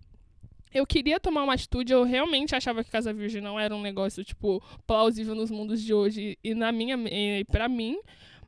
eu 0.75 0.85
queria 0.85 1.21
tomar 1.21 1.43
uma 1.43 1.53
atitude, 1.53 1.93
eu 1.93 2.03
realmente 2.03 2.53
achava 2.53 2.83
que 2.83 2.91
Casa 2.91 3.13
Virgem 3.13 3.41
não 3.41 3.57
era 3.57 3.73
um 3.73 3.81
negócio, 3.81 4.25
tipo, 4.25 4.61
plausível 4.85 5.33
nos 5.33 5.49
mundos 5.49 5.81
de 5.81 5.93
hoje 5.93 6.37
e 6.43 6.53
na 6.53 6.69
minha 6.69 6.97
e 7.09 7.45
para 7.45 7.69
mim, 7.69 7.97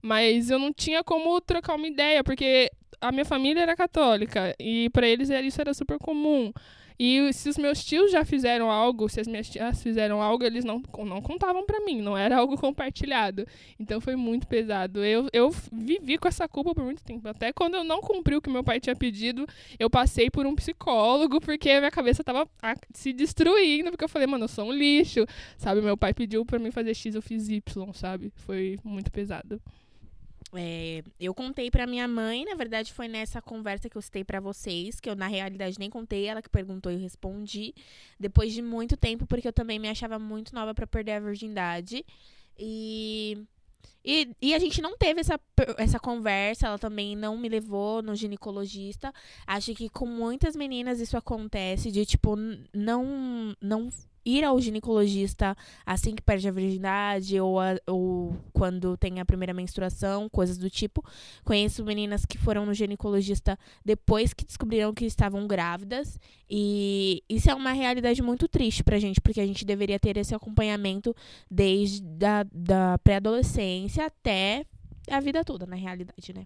mas 0.01 0.49
eu 0.49 0.59
não 0.59 0.73
tinha 0.73 1.01
como 1.05 1.39
trocar 1.39 1.75
uma 1.75 1.87
ideia, 1.87 2.21
porque 2.25 2.69
a 2.99 3.13
minha 3.13 3.23
família 3.23 3.61
era 3.61 3.77
católica 3.77 4.53
e 4.59 4.89
para 4.89 5.07
eles 5.07 5.29
isso 5.29 5.61
era 5.61 5.73
super 5.73 5.97
comum. 5.97 6.51
E 6.99 7.31
se 7.31 7.47
os 7.47 7.57
meus 7.57 7.83
tios 7.83 8.11
já 8.11 8.25
fizeram 8.25 8.71
algo, 8.71 9.07
se 9.07 9.19
as 9.19 9.27
minhas 9.27 9.47
tias 9.47 9.83
fizeram 9.83 10.21
algo, 10.21 10.43
eles 10.43 10.65
não, 10.65 10.81
não 11.05 11.21
contavam 11.21 11.63
para 11.65 11.79
mim, 11.81 12.01
não 12.01 12.17
era 12.17 12.37
algo 12.37 12.57
compartilhado. 12.57 13.45
Então 13.79 14.01
foi 14.01 14.15
muito 14.15 14.47
pesado. 14.47 15.03
Eu, 15.03 15.27
eu 15.31 15.51
vivi 15.71 16.17
com 16.17 16.27
essa 16.27 16.47
culpa 16.47 16.73
por 16.73 16.83
muito 16.83 17.03
tempo. 17.03 17.27
Até 17.27 17.53
quando 17.53 17.75
eu 17.75 17.83
não 17.83 18.01
cumpri 18.01 18.35
o 18.35 18.41
que 18.41 18.49
meu 18.49 18.63
pai 18.63 18.79
tinha 18.79 18.95
pedido, 18.95 19.45
eu 19.77 19.89
passei 19.89 20.29
por 20.29 20.45
um 20.47 20.55
psicólogo, 20.55 21.39
porque 21.39 21.69
a 21.69 21.79
minha 21.79 21.91
cabeça 21.91 22.23
tava 22.23 22.47
se 22.93 23.13
destruindo, 23.13 23.91
porque 23.91 24.03
eu 24.03 24.09
falei, 24.09 24.27
mano, 24.27 24.45
eu 24.45 24.49
sou 24.49 24.65
um 24.65 24.71
lixo, 24.71 25.25
sabe? 25.57 25.81
Meu 25.81 25.97
pai 25.97 26.13
pediu 26.13 26.43
para 26.45 26.57
mim 26.57 26.71
fazer 26.71 26.95
X, 26.95 27.13
eu 27.13 27.21
fiz 27.21 27.47
Y, 27.47 27.93
sabe? 27.93 28.31
Foi 28.37 28.79
muito 28.83 29.11
pesado. 29.11 29.61
É, 30.53 31.03
eu 31.19 31.33
contei 31.33 31.69
para 31.69 31.85
minha 31.85 32.07
mãe, 32.07 32.45
na 32.45 32.55
verdade 32.55 32.93
foi 32.93 33.07
nessa 33.07 33.41
conversa 33.41 33.89
que 33.89 33.97
eu 33.97 34.01
citei 34.01 34.23
para 34.23 34.39
vocês, 34.39 34.99
que 34.99 35.09
eu 35.09 35.15
na 35.15 35.27
realidade 35.27 35.77
nem 35.77 35.89
contei, 35.89 36.25
ela 36.25 36.41
que 36.41 36.49
perguntou 36.49 36.89
e 36.89 36.95
eu 36.95 37.01
respondi, 37.01 37.73
depois 38.17 38.53
de 38.53 38.61
muito 38.61 38.95
tempo, 38.95 39.27
porque 39.27 39.47
eu 39.47 39.53
também 39.53 39.77
me 39.77 39.89
achava 39.89 40.17
muito 40.17 40.55
nova 40.55 40.73
para 40.73 40.87
perder 40.87 41.13
a 41.13 41.19
virgindade. 41.19 42.05
E, 42.57 43.45
e, 44.03 44.29
e, 44.41 44.55
a 44.55 44.59
gente 44.59 44.81
não 44.81 44.97
teve 44.97 45.19
essa, 45.19 45.39
essa 45.77 45.99
conversa, 45.99 46.67
ela 46.67 46.79
também 46.79 47.15
não 47.15 47.37
me 47.37 47.49
levou 47.49 48.01
no 48.01 48.15
ginecologista. 48.15 49.13
Acho 49.45 49.75
que 49.75 49.89
com 49.89 50.05
muitas 50.05 50.55
meninas 50.55 50.99
isso 51.01 51.17
acontece, 51.17 51.91
de 51.91 52.05
tipo, 52.05 52.35
não, 52.73 53.53
não 53.61 53.89
ir 54.27 54.43
ao 54.43 54.59
ginecologista 54.59 55.55
assim 55.85 56.13
que 56.13 56.21
perde 56.21 56.47
a 56.47 56.51
virgindade 56.51 57.39
ou, 57.39 57.59
a, 57.59 57.77
ou 57.87 58.35
quando 58.51 58.97
tem 58.97 59.19
a 59.21 59.25
primeira 59.25 59.53
menstruação, 59.53 60.27
coisas 60.27 60.57
do 60.57 60.69
tipo. 60.69 61.03
Conheço 61.45 61.85
meninas 61.85 62.25
que 62.25 62.37
foram 62.37 62.65
no 62.65 62.73
ginecologista 62.73 63.57
depois 63.85 64.33
que 64.33 64.45
descobriram 64.45 64.93
que 64.93 65.05
estavam 65.05 65.47
grávidas 65.47 66.19
e 66.49 67.23
isso 67.29 67.49
é 67.49 67.55
uma 67.55 67.71
realidade 67.71 68.21
muito 68.21 68.47
triste 68.47 68.83
pra 68.83 68.99
gente, 68.99 69.21
porque 69.21 69.39
a 69.39 69.45
gente 69.45 69.63
deveria 69.63 69.99
ter 69.99 70.17
esse 70.17 70.35
acompanhamento 70.35 71.15
desde 71.49 72.01
da, 72.01 72.43
da 72.51 72.97
pré-adolescência 72.99 74.05
até 74.05 74.65
a 75.09 75.19
vida 75.21 75.43
toda, 75.43 75.65
na 75.65 75.75
realidade, 75.75 76.33
né? 76.33 76.45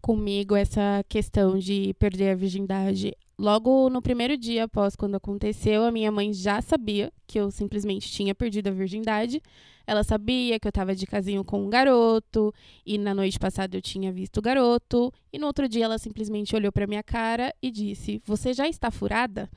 Comigo, 0.00 0.54
essa 0.54 1.04
questão 1.08 1.58
de 1.58 1.94
perder 1.94 2.30
a 2.30 2.34
virgindade 2.34 3.16
Logo 3.38 3.90
no 3.90 4.00
primeiro 4.00 4.36
dia 4.36 4.64
após 4.64 4.94
quando 4.94 5.16
aconteceu, 5.16 5.84
a 5.84 5.90
minha 5.90 6.10
mãe 6.12 6.32
já 6.32 6.62
sabia 6.62 7.12
que 7.26 7.38
eu 7.38 7.50
simplesmente 7.50 8.10
tinha 8.10 8.34
perdido 8.34 8.68
a 8.68 8.72
virgindade. 8.72 9.42
Ela 9.86 10.04
sabia 10.04 10.58
que 10.58 10.66
eu 10.66 10.70
estava 10.70 10.94
de 10.94 11.06
casinho 11.06 11.44
com 11.44 11.64
um 11.64 11.68
garoto 11.68 12.54
e 12.86 12.96
na 12.96 13.12
noite 13.12 13.38
passada 13.38 13.76
eu 13.76 13.82
tinha 13.82 14.12
visto 14.12 14.38
o 14.38 14.42
garoto. 14.42 15.12
E 15.32 15.38
no 15.38 15.46
outro 15.46 15.68
dia 15.68 15.84
ela 15.84 15.98
simplesmente 15.98 16.54
olhou 16.54 16.70
para 16.70 16.86
minha 16.86 17.02
cara 17.02 17.52
e 17.60 17.70
disse: 17.70 18.22
"Você 18.24 18.52
já 18.52 18.68
está 18.68 18.90
furada?" 18.90 19.50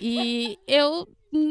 E 0.00 0.58
eu 0.66 1.06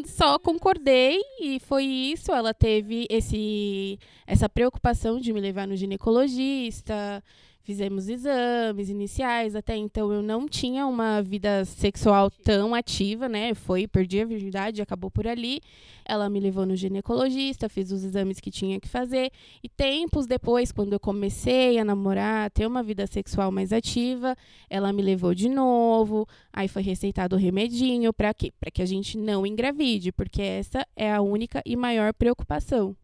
só 0.05 0.39
concordei 0.39 1.21
e 1.39 1.59
foi 1.59 1.85
isso. 1.85 2.31
Ela 2.31 2.53
teve 2.53 3.05
esse 3.09 3.99
essa 4.25 4.49
preocupação 4.49 5.19
de 5.19 5.31
me 5.31 5.39
levar 5.39 5.67
no 5.67 5.75
ginecologista 5.75 7.23
fizemos 7.69 8.09
exames 8.09 8.89
iniciais. 8.89 9.55
Até 9.55 9.75
então 9.75 10.11
eu 10.11 10.23
não 10.23 10.47
tinha 10.47 10.87
uma 10.87 11.21
vida 11.21 11.63
sexual 11.65 12.31
tão 12.31 12.73
ativa, 12.73 13.29
né? 13.29 13.53
Foi, 13.53 13.87
perdi 13.87 14.19
a 14.19 14.25
virgindade, 14.25 14.81
acabou 14.81 15.11
por 15.11 15.27
ali. 15.27 15.61
Ela 16.03 16.27
me 16.31 16.39
levou 16.39 16.65
no 16.65 16.75
ginecologista, 16.75 17.69
fiz 17.69 17.91
os 17.91 18.03
exames 18.03 18.39
que 18.39 18.49
tinha 18.49 18.79
que 18.79 18.87
fazer. 18.87 19.29
E 19.63 19.69
tempos 19.69 20.25
depois, 20.25 20.71
quando 20.71 20.93
eu 20.93 20.99
comecei 20.99 21.77
a 21.77 21.85
namorar, 21.85 22.49
ter 22.49 22.65
uma 22.65 22.81
vida 22.81 23.05
sexual 23.05 23.51
mais 23.51 23.71
ativa, 23.71 24.35
ela 24.67 24.91
me 24.91 25.03
levou 25.03 25.35
de 25.35 25.47
novo. 25.47 26.27
Aí 26.51 26.67
foi 26.67 26.81
receitado 26.81 27.35
o 27.35 27.39
remedinho 27.39 28.11
para 28.11 28.33
quê? 28.33 28.51
Para 28.59 28.71
que 28.71 28.81
a 28.81 28.85
gente 28.87 29.15
não 29.15 29.45
engravide, 29.45 30.11
porque 30.11 30.41
essa 30.41 30.83
é 30.95 31.13
a 31.13 31.21
única 31.21 31.61
e 31.63 31.75
maior 31.75 32.15
preocupação. 32.15 32.95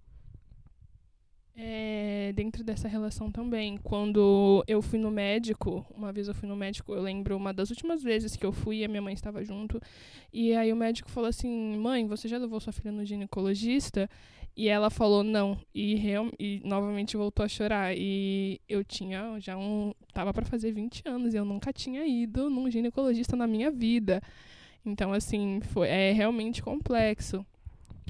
É, 1.58 2.34
dentro 2.36 2.66
dessa 2.66 2.86
relação 2.86 3.32
também, 3.32 3.78
quando 3.78 4.62
eu 4.68 4.82
fui 4.82 5.00
no 5.00 5.10
médico, 5.10 5.86
uma 5.96 6.12
vez 6.12 6.28
eu 6.28 6.34
fui 6.34 6.50
no 6.50 6.56
médico, 6.56 6.94
eu 6.94 7.02
lembro 7.02 7.38
uma 7.38 7.54
das 7.54 7.70
últimas 7.70 8.04
vezes 8.04 8.36
que 8.36 8.46
eu 8.46 8.52
fui, 8.52 8.84
a 8.84 8.90
minha 8.90 9.02
mãe 9.02 9.14
estava 9.14 9.42
junto, 9.44 9.80
e 10.34 10.54
aí 10.54 10.74
o 10.74 10.76
médico 10.76 11.10
falou 11.10 11.30
assim: 11.30 11.78
"Mãe, 11.78 12.06
você 12.08 12.28
já 12.28 12.38
levou 12.38 12.60
sua 12.60 12.74
filha 12.74 12.92
no 12.92 13.06
ginecologista?" 13.06 14.10
E 14.58 14.68
ela 14.70 14.90
falou 14.90 15.24
não, 15.24 15.58
e, 15.74 15.96
real, 15.96 16.30
e 16.40 16.62
novamente 16.64 17.18
voltou 17.18 17.44
a 17.46 17.48
chorar. 17.50 17.94
E 17.98 18.60
eu 18.70 18.84
tinha 18.86 19.38
já 19.40 19.58
um. 19.58 19.94
Tava 20.14 20.34
para 20.34 20.46
fazer 20.46 20.72
20 20.72 21.02
anos 21.06 21.34
e 21.34 21.38
eu 21.38 21.44
nunca 21.46 21.74
tinha 21.74 22.06
ido 22.08 22.50
num 22.50 22.70
ginecologista 22.72 23.36
na 23.36 23.48
minha 23.48 23.70
vida. 23.72 24.22
Então, 24.86 25.14
assim, 25.14 25.62
foi, 25.62 25.90
é 25.90 26.12
realmente 26.14 26.62
complexo. 26.64 27.46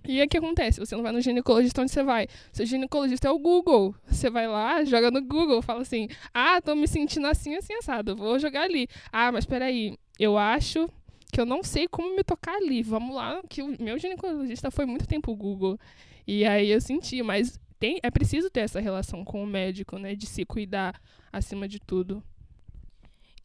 E 0.08 0.22
o 0.22 0.28
que 0.28 0.38
acontece? 0.38 0.80
Você 0.80 0.96
não 0.96 1.04
vai 1.04 1.12
no 1.12 1.22
ginecologista 1.22 1.82
onde 1.82 1.92
você 1.92 2.04
vai. 2.04 2.28
Seu 2.52 2.66
ginecologista 2.66 3.28
é 3.28 3.32
o 3.32 3.40
Google. 3.40 3.96
Você 4.08 4.30
vai 4.30 4.48
lá, 4.48 4.84
joga 4.84 5.10
no 5.10 5.22
Google, 5.22 5.62
fala 5.62 5.82
assim: 5.82 6.08
ah, 6.34 6.62
tô 6.62 6.76
me 6.76 6.88
sentindo 6.88 7.28
assim, 7.28 7.56
assim, 7.56 7.74
assado. 7.74 8.16
Vou 8.16 8.38
jogar 8.40 8.64
ali. 8.64 8.88
Ah, 9.12 9.32
mas 9.32 9.46
peraí, 9.46 9.98
eu 10.20 10.38
acho 10.38 10.90
que 11.32 11.42
eu 11.42 11.46
não 11.46 11.64
sei 11.64 11.88
como 11.88 12.16
me 12.16 12.24
tocar 12.24 12.56
ali. 12.56 12.84
Vamos 12.84 13.16
lá, 13.16 13.42
que 13.50 13.62
o 13.62 13.76
meu 13.82 13.98
ginecologista 13.98 14.70
foi 14.70 14.86
muito 14.86 15.08
tempo 15.08 15.32
o 15.32 15.36
Google. 15.36 15.80
E 16.28 16.46
aí 16.46 16.70
eu 16.70 16.82
senti, 16.82 17.22
mas 17.22 17.60
tem, 17.80 18.00
é 18.02 18.10
preciso 18.10 18.50
ter 18.50 18.62
essa 18.62 18.80
relação 18.80 19.24
com 19.24 19.44
o 19.44 19.48
médico, 19.48 19.98
né? 19.98 20.16
De 20.16 20.26
se 20.26 20.46
cuidar 20.46 21.00
acima 21.32 21.68
de 21.68 21.80
tudo. 21.80 22.24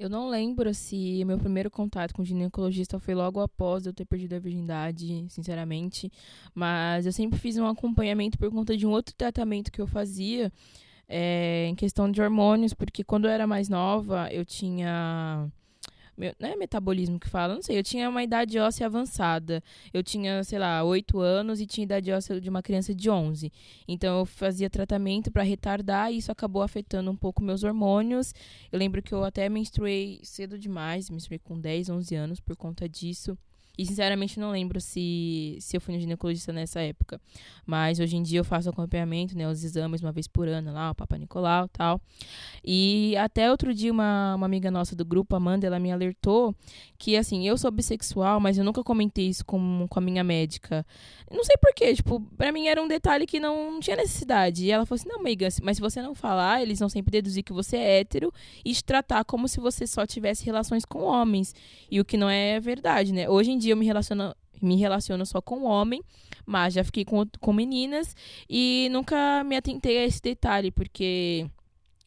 Eu 0.00 0.08
não 0.08 0.30
lembro 0.30 0.72
se 0.72 1.22
meu 1.26 1.36
primeiro 1.36 1.70
contato 1.70 2.14
com 2.14 2.22
o 2.22 2.24
ginecologista 2.24 2.98
foi 2.98 3.14
logo 3.14 3.38
após 3.38 3.84
eu 3.84 3.92
ter 3.92 4.06
perdido 4.06 4.32
a 4.32 4.38
virgindade, 4.38 5.26
sinceramente. 5.28 6.10
Mas 6.54 7.04
eu 7.04 7.12
sempre 7.12 7.38
fiz 7.38 7.58
um 7.58 7.66
acompanhamento 7.66 8.38
por 8.38 8.50
conta 8.50 8.74
de 8.74 8.86
um 8.86 8.90
outro 8.92 9.14
tratamento 9.14 9.70
que 9.70 9.78
eu 9.78 9.86
fazia 9.86 10.50
é, 11.06 11.66
em 11.68 11.74
questão 11.74 12.10
de 12.10 12.22
hormônios, 12.22 12.72
porque 12.72 13.04
quando 13.04 13.26
eu 13.26 13.30
era 13.30 13.46
mais 13.46 13.68
nova, 13.68 14.32
eu 14.32 14.42
tinha 14.42 15.46
meu, 16.20 16.34
não 16.38 16.50
é 16.50 16.54
metabolismo 16.54 17.18
que 17.18 17.30
fala, 17.30 17.54
não 17.54 17.62
sei. 17.62 17.78
Eu 17.78 17.82
tinha 17.82 18.06
uma 18.06 18.22
idade 18.22 18.58
óssea 18.58 18.86
avançada. 18.86 19.62
Eu 19.92 20.02
tinha, 20.02 20.44
sei 20.44 20.58
lá, 20.58 20.84
8 20.84 21.18
anos 21.18 21.62
e 21.62 21.66
tinha 21.66 21.84
idade 21.84 22.12
óssea 22.12 22.38
de 22.38 22.50
uma 22.50 22.62
criança 22.62 22.94
de 22.94 23.08
11. 23.08 23.50
Então 23.88 24.18
eu 24.18 24.26
fazia 24.26 24.68
tratamento 24.68 25.32
para 25.32 25.42
retardar 25.42 26.12
e 26.12 26.18
isso 26.18 26.30
acabou 26.30 26.60
afetando 26.60 27.10
um 27.10 27.16
pouco 27.16 27.42
meus 27.42 27.64
hormônios. 27.64 28.34
Eu 28.70 28.78
lembro 28.78 29.02
que 29.02 29.14
eu 29.14 29.24
até 29.24 29.48
menstruei 29.48 30.20
cedo 30.22 30.58
demais, 30.58 31.08
menstruei 31.08 31.38
com 31.38 31.58
10, 31.58 31.88
11 31.88 32.14
anos 32.14 32.38
por 32.38 32.54
conta 32.54 32.86
disso. 32.86 33.38
E 33.80 33.86
sinceramente 33.86 34.38
não 34.38 34.50
lembro 34.50 34.78
se, 34.78 35.56
se 35.58 35.74
eu 35.74 35.80
fui 35.80 35.94
no 35.94 36.00
ginecologista 36.00 36.52
nessa 36.52 36.82
época. 36.82 37.18
Mas 37.64 37.98
hoje 37.98 38.14
em 38.14 38.22
dia 38.22 38.40
eu 38.40 38.44
faço 38.44 38.68
acompanhamento, 38.68 39.34
né? 39.34 39.48
Os 39.48 39.64
exames 39.64 40.02
uma 40.02 40.12
vez 40.12 40.28
por 40.28 40.46
ano 40.46 40.70
lá, 40.70 40.90
o 40.90 40.94
Papa 40.94 41.16
Nicolau 41.16 41.66
tal. 41.66 41.98
E 42.62 43.16
até 43.16 43.50
outro 43.50 43.72
dia 43.72 43.90
uma, 43.90 44.34
uma 44.34 44.44
amiga 44.44 44.70
nossa 44.70 44.94
do 44.94 45.02
grupo, 45.02 45.34
Amanda, 45.34 45.66
ela 45.66 45.78
me 45.78 45.90
alertou 45.90 46.54
que, 46.98 47.16
assim, 47.16 47.48
eu 47.48 47.56
sou 47.56 47.70
bissexual, 47.70 48.38
mas 48.38 48.58
eu 48.58 48.64
nunca 48.64 48.84
comentei 48.84 49.28
isso 49.28 49.46
com, 49.46 49.86
com 49.88 49.98
a 49.98 50.02
minha 50.02 50.22
médica. 50.22 50.84
Não 51.30 51.42
sei 51.42 51.56
porquê, 51.56 51.94
tipo, 51.94 52.20
pra 52.36 52.52
mim 52.52 52.66
era 52.66 52.82
um 52.82 52.86
detalhe 52.88 53.26
que 53.26 53.40
não, 53.40 53.72
não 53.72 53.80
tinha 53.80 53.96
necessidade. 53.96 54.66
E 54.66 54.70
ela 54.70 54.84
falou 54.84 55.00
assim, 55.00 55.08
não, 55.08 55.20
amiga, 55.20 55.48
mas 55.62 55.78
se 55.78 55.80
você 55.80 56.02
não 56.02 56.14
falar, 56.14 56.60
eles 56.60 56.78
vão 56.80 56.88
sempre 56.90 57.12
deduzir 57.12 57.42
que 57.42 57.52
você 57.54 57.78
é 57.78 58.00
hétero 58.00 58.30
e 58.62 58.74
te 58.74 58.84
tratar 58.84 59.24
como 59.24 59.48
se 59.48 59.58
você 59.58 59.86
só 59.86 60.04
tivesse 60.06 60.44
relações 60.44 60.84
com 60.84 61.02
homens. 61.02 61.54
E 61.90 61.98
o 61.98 62.04
que 62.04 62.18
não 62.18 62.28
é 62.28 62.60
verdade, 62.60 63.14
né? 63.14 63.26
Hoje 63.26 63.52
em 63.52 63.56
dia 63.56 63.69
eu 63.70 63.76
me 63.76 63.86
relaciono 63.86 64.34
me 64.62 64.76
relaciono 64.76 65.24
só 65.24 65.40
com 65.40 65.64
homem, 65.64 66.02
mas 66.44 66.74
já 66.74 66.84
fiquei 66.84 67.02
com, 67.02 67.24
com 67.40 67.52
meninas 67.52 68.14
e 68.48 68.88
nunca 68.90 69.42
me 69.42 69.56
atentei 69.56 69.96
a 69.98 70.04
esse 70.04 70.20
detalhe, 70.20 70.70
porque 70.70 71.46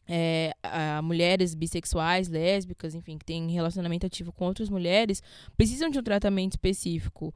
é, 0.06 0.54
a, 0.62 1.02
mulheres 1.02 1.54
bissexuais, 1.54 2.28
lésbicas, 2.28 2.94
enfim, 2.94 3.18
que 3.18 3.24
têm 3.24 3.50
relacionamento 3.50 4.06
ativo 4.06 4.32
com 4.32 4.44
outras 4.46 4.68
mulheres, 4.68 5.22
precisam 5.56 5.90
de 5.90 5.98
um 5.98 6.02
tratamento 6.02 6.52
específico. 6.52 7.34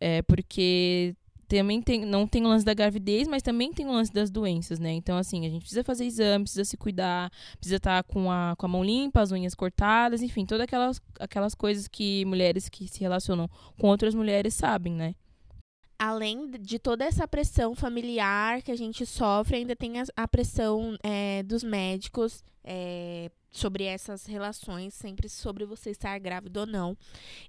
É, 0.00 0.22
porque 0.22 1.16
também 1.48 1.80
tem, 1.80 2.04
não 2.04 2.26
tem 2.26 2.44
o 2.44 2.48
lance 2.48 2.64
da 2.64 2.74
gravidez, 2.74 3.26
mas 3.26 3.42
também 3.42 3.72
tem 3.72 3.86
o 3.86 3.92
lance 3.92 4.12
das 4.12 4.30
doenças, 4.30 4.78
né? 4.78 4.92
Então, 4.92 5.16
assim, 5.16 5.46
a 5.46 5.48
gente 5.48 5.62
precisa 5.62 5.82
fazer 5.82 6.04
exame, 6.04 6.44
precisa 6.44 6.64
se 6.64 6.76
cuidar, 6.76 7.30
precisa 7.56 7.76
estar 7.76 8.02
tá 8.02 8.12
com 8.12 8.30
a, 8.30 8.54
com 8.56 8.66
a 8.66 8.68
mão 8.68 8.84
limpa, 8.84 9.20
as 9.20 9.32
unhas 9.32 9.54
cortadas, 9.54 10.22
enfim, 10.22 10.44
todas 10.44 10.64
aquelas, 10.64 11.00
aquelas 11.18 11.54
coisas 11.54 11.88
que 11.88 12.24
mulheres 12.24 12.68
que 12.68 12.86
se 12.86 13.00
relacionam 13.00 13.48
com 13.78 13.88
outras 13.88 14.14
mulheres 14.14 14.54
sabem, 14.54 14.92
né? 14.92 15.14
além 15.98 16.48
de 16.52 16.78
toda 16.78 17.04
essa 17.04 17.26
pressão 17.26 17.74
familiar 17.74 18.62
que 18.62 18.70
a 18.70 18.76
gente 18.76 19.04
sofre, 19.04 19.56
ainda 19.56 19.74
tem 19.74 19.98
a, 19.98 20.04
a 20.16 20.28
pressão 20.28 20.96
é, 21.02 21.42
dos 21.42 21.64
médicos 21.64 22.44
é, 22.62 23.30
sobre 23.50 23.84
essas 23.84 24.26
relações, 24.26 24.94
sempre 24.94 25.28
sobre 25.28 25.64
você 25.64 25.90
estar 25.90 26.16
grávida 26.18 26.60
ou 26.60 26.66
não. 26.66 26.96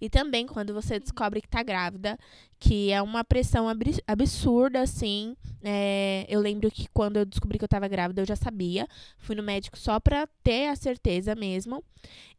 E 0.01 0.09
também 0.09 0.47
quando 0.47 0.73
você 0.73 0.99
descobre 0.99 1.41
que 1.41 1.47
está 1.47 1.61
grávida, 1.61 2.17
que 2.59 2.91
é 2.91 3.01
uma 3.01 3.23
pressão 3.23 3.67
absurda, 4.05 4.81
assim. 4.81 5.35
É, 5.63 6.25
eu 6.27 6.41
lembro 6.41 6.69
que 6.69 6.87
quando 6.93 7.17
eu 7.17 7.25
descobri 7.25 7.57
que 7.57 7.63
eu 7.63 7.67
estava 7.67 7.87
grávida, 7.87 8.21
eu 8.21 8.25
já 8.25 8.35
sabia. 8.35 8.87
Fui 9.17 9.35
no 9.35 9.43
médico 9.43 9.77
só 9.77 9.99
para 9.99 10.27
ter 10.43 10.67
a 10.67 10.75
certeza 10.75 11.35
mesmo. 11.35 11.83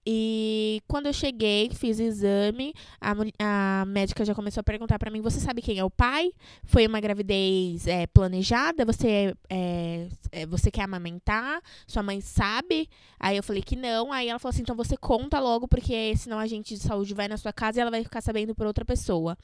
E 0.05 0.83
quando 0.89 1.07
eu 1.07 1.13
cheguei, 1.13 1.71
fiz 1.75 1.99
o 1.99 2.03
exame, 2.03 2.75
a, 3.01 3.13
a 3.83 3.85
médica 3.85 4.25
já 4.25 4.35
começou 4.35 4.61
a 4.61 4.65
perguntar 4.65 4.99
para 4.99 5.11
mim: 5.11 5.21
Você 5.21 5.39
sabe 5.41 5.61
quem 5.61 5.79
é 5.79 5.85
o 5.85 5.91
pai? 5.91 6.33
Foi 6.65 6.87
uma 6.87 7.01
gravidez 7.01 7.87
é, 7.87 8.07
planejada? 8.07 8.85
Você, 8.87 9.35
é, 9.49 10.09
é, 10.33 10.47
você 10.47 10.71
quer 10.71 10.83
amamentar? 10.83 11.61
Sua 11.87 12.03
mãe 12.03 12.21
sabe? 12.21 12.89
Aí 13.19 13.37
eu 13.37 13.43
falei 13.43 13.63
que 13.63 13.77
não. 13.77 14.11
Aí 14.11 14.29
ela 14.29 14.39
falou 14.39 14.51
assim: 14.51 14.63
Então 14.63 14.77
você 14.77 14.97
conta 14.97 15.39
logo, 15.39 15.69
porque 15.69 16.17
senão 16.17 16.39
a 16.39 16.47
gente 16.47 16.75
de 16.75 16.81
saúde 16.81 17.13
vai 17.13 17.29
na 17.29 17.37
sua 17.37 17.53
casa 17.53 17.79
e 17.79 17.83
ela 17.83 17.91
vai 17.91 18.03
ficar 18.03 18.23
sabendo 18.23 18.55
por 18.55 18.67
outra 18.67 18.87
pessoa. 18.87 19.37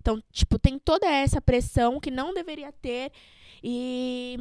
Então, 0.00 0.22
tipo, 0.32 0.58
tem 0.58 0.78
toda 0.78 1.06
essa 1.06 1.40
pressão 1.40 2.00
que 2.00 2.10
não 2.10 2.34
deveria 2.34 2.72
ter. 2.72 3.12
E 3.62 4.38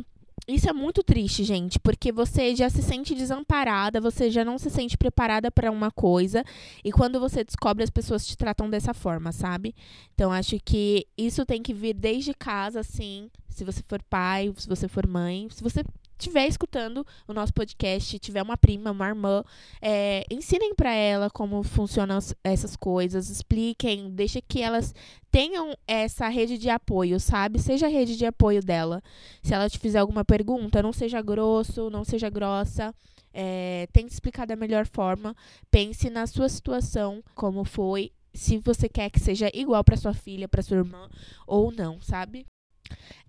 isso 0.47 0.67
é 0.67 0.73
muito 0.73 1.03
triste, 1.03 1.43
gente, 1.43 1.79
porque 1.79 2.11
você 2.11 2.55
já 2.55 2.69
se 2.69 2.81
sente 2.81 3.13
desamparada, 3.13 4.01
você 4.01 4.31
já 4.31 4.43
não 4.43 4.57
se 4.57 4.69
sente 4.69 4.97
preparada 4.97 5.51
para 5.51 5.71
uma 5.71 5.91
coisa, 5.91 6.43
e 6.83 6.91
quando 6.91 7.19
você 7.19 7.43
descobre, 7.43 7.83
as 7.83 7.91
pessoas 7.91 8.25
te 8.25 8.35
tratam 8.35 8.69
dessa 8.69 8.93
forma, 8.93 9.31
sabe? 9.31 9.75
Então, 10.15 10.31
acho 10.31 10.57
que 10.63 11.07
isso 11.15 11.45
tem 11.45 11.61
que 11.61 11.73
vir 11.73 11.93
desde 11.93 12.33
casa, 12.33 12.79
assim, 12.79 13.29
se 13.49 13.63
você 13.63 13.83
for 13.87 14.01
pai, 14.01 14.51
se 14.57 14.67
você 14.67 14.87
for 14.87 15.05
mãe, 15.05 15.47
se 15.51 15.61
você 15.61 15.83
estiver 16.21 16.47
escutando 16.47 17.05
o 17.27 17.33
nosso 17.33 17.53
podcast, 17.53 18.19
tiver 18.19 18.41
uma 18.41 18.55
prima, 18.55 18.91
uma 18.91 19.07
irmã, 19.07 19.43
é, 19.81 20.23
ensinem 20.29 20.75
para 20.75 20.93
ela 20.93 21.29
como 21.29 21.63
funcionam 21.63 22.19
essas 22.43 22.75
coisas, 22.75 23.29
expliquem, 23.29 24.11
deixe 24.11 24.41
que 24.41 24.61
elas 24.61 24.93
tenham 25.31 25.75
essa 25.87 26.27
rede 26.27 26.57
de 26.57 26.69
apoio, 26.69 27.19
sabe? 27.19 27.59
Seja 27.59 27.87
a 27.87 27.89
rede 27.89 28.15
de 28.15 28.25
apoio 28.25 28.61
dela. 28.61 29.01
Se 29.41 29.53
ela 29.53 29.69
te 29.69 29.79
fizer 29.79 29.99
alguma 29.99 30.23
pergunta, 30.23 30.83
não 30.83 30.93
seja 30.93 31.21
grosso, 31.21 31.89
não 31.89 32.03
seja 32.03 32.29
grossa. 32.29 32.93
É, 33.33 33.87
tente 33.93 34.13
explicar 34.13 34.45
da 34.45 34.55
melhor 34.55 34.85
forma. 34.85 35.35
Pense 35.71 36.09
na 36.09 36.27
sua 36.27 36.49
situação, 36.49 37.23
como 37.33 37.63
foi, 37.63 38.11
se 38.33 38.57
você 38.57 38.87
quer 38.87 39.09
que 39.09 39.19
seja 39.19 39.49
igual 39.53 39.83
para 39.83 39.97
sua 39.97 40.13
filha, 40.13 40.47
para 40.47 40.61
sua 40.61 40.77
irmã 40.77 41.09
ou 41.47 41.71
não, 41.71 42.01
sabe? 42.01 42.45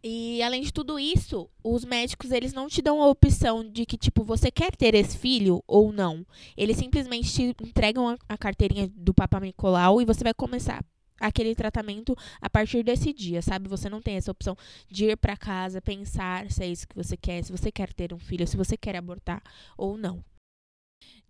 E 0.03 0.43
além 0.43 0.63
de 0.63 0.73
tudo 0.73 0.99
isso, 0.99 1.49
os 1.63 1.85
médicos 1.85 2.31
eles 2.31 2.53
não 2.53 2.69
te 2.69 2.83
dão 2.83 3.03
a 3.03 3.09
opção 3.09 3.69
de 3.69 3.87
que 3.87 3.97
tipo 3.97 4.25
você 4.25 4.51
quer 4.51 4.75
ter 4.75 4.95
esse 4.95 5.17
filho 5.17 5.63
ou 5.67 5.93
não. 5.93 6.27
Eles 6.57 6.77
simplesmente 6.77 7.33
te 7.33 7.43
entregam 7.63 8.17
a, 8.29 8.39
carteirinha 8.39 8.91
do 8.95 9.15
Papa 9.15 9.39
Nicolau 9.41 10.01
e 10.01 10.05
você 10.05 10.25
vai 10.25 10.35
começar 10.35 10.85
aquele 11.21 11.55
tratamento 11.55 12.17
a 12.41 12.51
partir 12.51 12.83
desse 12.83 13.13
dia, 13.13 13.41
sabe? 13.41 13.69
Você 13.69 13.89
não 13.89 14.03
tem 14.03 14.17
essa 14.17 14.33
opção 14.33 14.57
de 14.91 15.05
ir 15.05 15.17
para 15.17 15.37
casa, 15.37 15.81
pensar 15.81 16.51
se 16.51 16.65
é 16.65 16.67
isso 16.67 16.89
que 16.89 16.97
você 16.97 17.17
quer, 17.17 17.45
se 17.45 17.53
você 17.53 17.71
quer 17.71 17.93
ter 17.93 18.13
um 18.13 18.19
filho, 18.19 18.47
se 18.47 18.57
você 18.57 18.77
quer 18.77 18.97
abortar 18.97 19.41
ou 19.77 19.97
não 19.97 20.23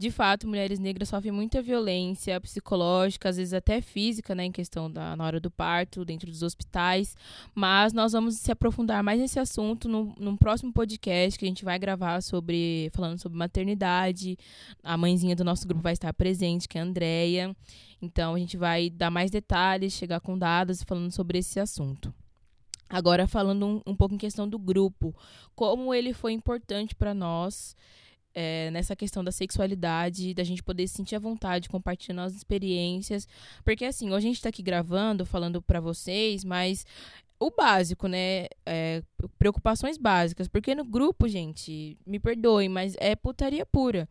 de 0.03 0.11
fato, 0.11 0.49
mulheres 0.49 0.81
negras 0.81 1.11
sofrem 1.11 1.31
muita 1.31 1.63
violência 1.63 2.41
psicológica, 2.41 3.29
às 3.29 3.37
vezes 3.37 3.55
até 3.55 3.81
física, 3.81 4.35
né, 4.35 4.47
em 4.47 4.51
questão 4.51 4.91
da 4.91 5.15
na 5.15 5.25
hora 5.25 5.39
do 5.39 5.49
parto, 5.49 6.05
dentro 6.05 6.29
dos 6.29 6.43
hospitais. 6.43 7.17
Mas 7.55 7.93
nós 7.93 8.11
vamos 8.11 8.35
se 8.35 8.51
aprofundar 8.51 9.01
mais 9.05 9.21
nesse 9.21 9.39
assunto 9.39 9.89
no, 9.89 10.13
num 10.19 10.37
próximo 10.37 10.73
podcast 10.73 11.39
que 11.39 11.45
a 11.45 11.49
gente 11.49 11.65
vai 11.65 11.79
gravar 11.79 12.21
sobre 12.21 12.91
falando 12.93 13.21
sobre 13.21 13.39
maternidade. 13.39 14.37
A 14.83 14.97
mãezinha 14.97 15.37
do 15.37 15.45
nosso 15.45 15.69
grupo 15.69 15.85
vai 15.85 15.93
estar 15.93 16.13
presente, 16.13 16.67
que 16.67 16.79
é 16.79 16.81
a 16.81 16.85
Andrea. 16.85 17.55
Então 18.01 18.35
a 18.35 18.39
gente 18.41 18.57
vai 18.57 18.91
dar 18.91 19.09
mais 19.09 19.31
detalhes, 19.31 19.93
chegar 19.93 20.19
com 20.19 20.37
dados 20.37 20.83
falando 20.83 21.13
sobre 21.13 21.39
esse 21.39 21.61
assunto. 21.61 22.13
Agora 22.91 23.29
falando 23.29 23.65
um, 23.65 23.81
um 23.87 23.95
pouco 23.95 24.17
em 24.17 24.19
questão 24.19 24.49
do 24.49 24.59
grupo, 24.59 25.15
como 25.55 25.95
ele 25.95 26.13
foi 26.13 26.33
importante 26.33 26.93
para 26.93 27.15
nós 27.15 27.77
é, 28.35 28.71
nessa 28.71 28.97
questão 28.97 29.23
da 29.23 29.33
sexualidade, 29.33 30.35
da 30.35 30.45
gente 30.45 30.63
poder 30.63 30.87
se 30.89 30.95
sentir 30.95 31.17
à 31.17 31.19
vontade, 31.19 31.69
compartilhando 31.69 32.27
as 32.27 32.35
experiências. 32.35 33.27
Porque, 33.65 33.85
assim, 33.85 34.09
hoje 34.09 34.17
a 34.17 34.21
gente 34.29 34.37
está 34.37 34.49
aqui 34.49 34.63
gravando, 34.63 35.27
falando 35.27 35.61
para 35.61 35.81
vocês, 35.81 36.45
mas 36.45 36.85
o 37.39 37.51
básico, 37.51 38.07
né? 38.07 38.47
É, 38.65 39.03
preocupações 39.39 39.99
básicas. 39.99 40.49
Porque 40.49 40.75
no 40.75 40.85
grupo, 40.85 41.29
gente, 41.29 41.99
me 42.07 42.19
perdoem, 42.19 42.69
mas 42.69 42.95
é 42.99 43.17
putaria 43.17 43.67
pura. 43.67 44.09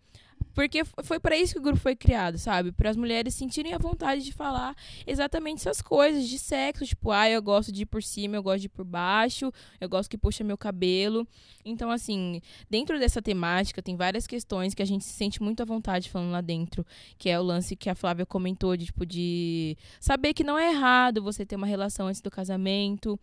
Porque 0.53 0.83
foi 1.03 1.19
para 1.19 1.37
isso 1.37 1.53
que 1.53 1.59
o 1.59 1.63
grupo 1.63 1.79
foi 1.79 1.95
criado, 1.95 2.37
sabe? 2.37 2.71
Para 2.71 2.89
as 2.89 2.95
mulheres 2.95 3.33
sentirem 3.33 3.73
a 3.73 3.77
vontade 3.77 4.23
de 4.23 4.31
falar 4.31 4.75
exatamente 5.07 5.59
essas 5.59 5.81
coisas 5.81 6.27
de 6.27 6.37
sexo, 6.37 6.85
tipo, 6.85 7.11
ah, 7.11 7.29
eu 7.29 7.41
gosto 7.41 7.71
de 7.71 7.83
ir 7.83 7.85
por 7.85 8.03
cima, 8.03 8.35
eu 8.35 8.43
gosto 8.43 8.61
de 8.61 8.65
ir 8.67 8.69
por 8.69 8.85
baixo, 8.85 9.51
eu 9.79 9.89
gosto 9.89 10.09
que 10.09 10.17
puxa 10.17 10.43
meu 10.43 10.57
cabelo. 10.57 11.27
Então, 11.65 11.89
assim, 11.89 12.41
dentro 12.69 12.99
dessa 12.99 13.21
temática 13.21 13.81
tem 13.81 13.95
várias 13.95 14.27
questões 14.27 14.73
que 14.73 14.81
a 14.81 14.85
gente 14.85 15.03
se 15.03 15.13
sente 15.13 15.41
muito 15.41 15.61
à 15.61 15.65
vontade 15.65 16.09
falando 16.09 16.31
lá 16.31 16.41
dentro, 16.41 16.85
que 17.17 17.29
é 17.29 17.39
o 17.39 17.43
lance 17.43 17.75
que 17.75 17.89
a 17.89 17.95
Flávia 17.95 18.25
comentou 18.25 18.75
de 18.75 18.85
tipo 18.85 19.05
de 19.05 19.77
saber 19.99 20.33
que 20.33 20.43
não 20.43 20.57
é 20.57 20.71
errado 20.71 21.21
você 21.21 21.45
ter 21.45 21.55
uma 21.55 21.67
relação 21.67 22.07
antes 22.07 22.21
do 22.21 22.29
casamento, 22.29 23.19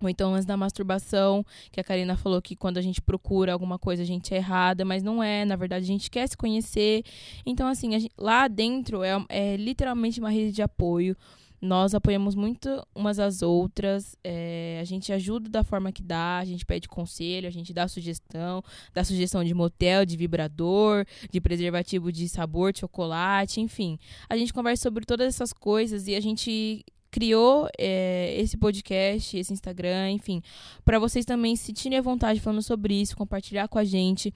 ou 0.00 0.08
então 0.08 0.34
antes 0.34 0.44
da 0.44 0.56
masturbação, 0.56 1.44
que 1.70 1.80
a 1.80 1.84
Karina 1.84 2.16
falou 2.16 2.42
que 2.42 2.54
quando 2.54 2.78
a 2.78 2.82
gente 2.82 3.00
procura 3.00 3.52
alguma 3.52 3.78
coisa 3.78 4.02
a 4.02 4.06
gente 4.06 4.32
é 4.34 4.36
errada, 4.36 4.84
mas 4.84 5.02
não 5.02 5.22
é, 5.22 5.44
na 5.44 5.56
verdade 5.56 5.84
a 5.84 5.88
gente 5.88 6.10
quer 6.10 6.28
se 6.28 6.36
conhecer. 6.36 7.02
Então, 7.44 7.66
assim, 7.66 7.90
gente, 7.92 8.12
lá 8.18 8.46
dentro 8.46 9.02
é, 9.02 9.12
é, 9.28 9.56
literalmente 9.56 10.20
uma 10.20 10.30
rede 10.30 10.52
de 10.52 10.62
apoio. 10.62 11.16
Nós 11.58 11.94
apoiamos 11.94 12.34
muito 12.34 12.86
umas 12.94 13.18
às 13.18 13.40
outras, 13.40 14.14
é, 14.22 14.78
a 14.78 14.84
gente 14.84 15.10
ajuda 15.10 15.48
da 15.48 15.64
forma 15.64 15.90
que 15.90 16.02
dá, 16.02 16.38
a 16.38 16.44
gente 16.44 16.66
pede 16.66 16.86
conselho, 16.86 17.48
a 17.48 17.50
gente 17.50 17.72
dá 17.72 17.88
sugestão, 17.88 18.62
dá 18.92 19.02
sugestão 19.02 19.42
de 19.42 19.54
motel, 19.54 20.04
de 20.04 20.18
vibrador, 20.18 21.06
de 21.30 21.40
preservativo 21.40 22.12
de 22.12 22.28
sabor, 22.28 22.74
de 22.74 22.80
chocolate, 22.80 23.62
enfim. 23.62 23.98
A 24.28 24.36
gente 24.36 24.52
conversa 24.52 24.82
sobre 24.82 25.06
todas 25.06 25.26
essas 25.28 25.50
coisas 25.50 26.06
e 26.06 26.14
a 26.14 26.20
gente 26.20 26.84
criou 27.16 27.66
é, 27.78 28.38
esse 28.38 28.58
podcast, 28.58 29.38
esse 29.38 29.50
Instagram, 29.50 30.10
enfim, 30.10 30.42
para 30.84 30.98
vocês 30.98 31.24
também 31.24 31.56
se 31.56 31.64
sentirem 31.64 31.96
à 31.96 32.02
vontade 32.02 32.40
falando 32.40 32.60
sobre 32.60 32.92
isso, 32.92 33.16
compartilhar 33.16 33.68
com 33.68 33.78
a 33.78 33.84
gente 33.84 34.34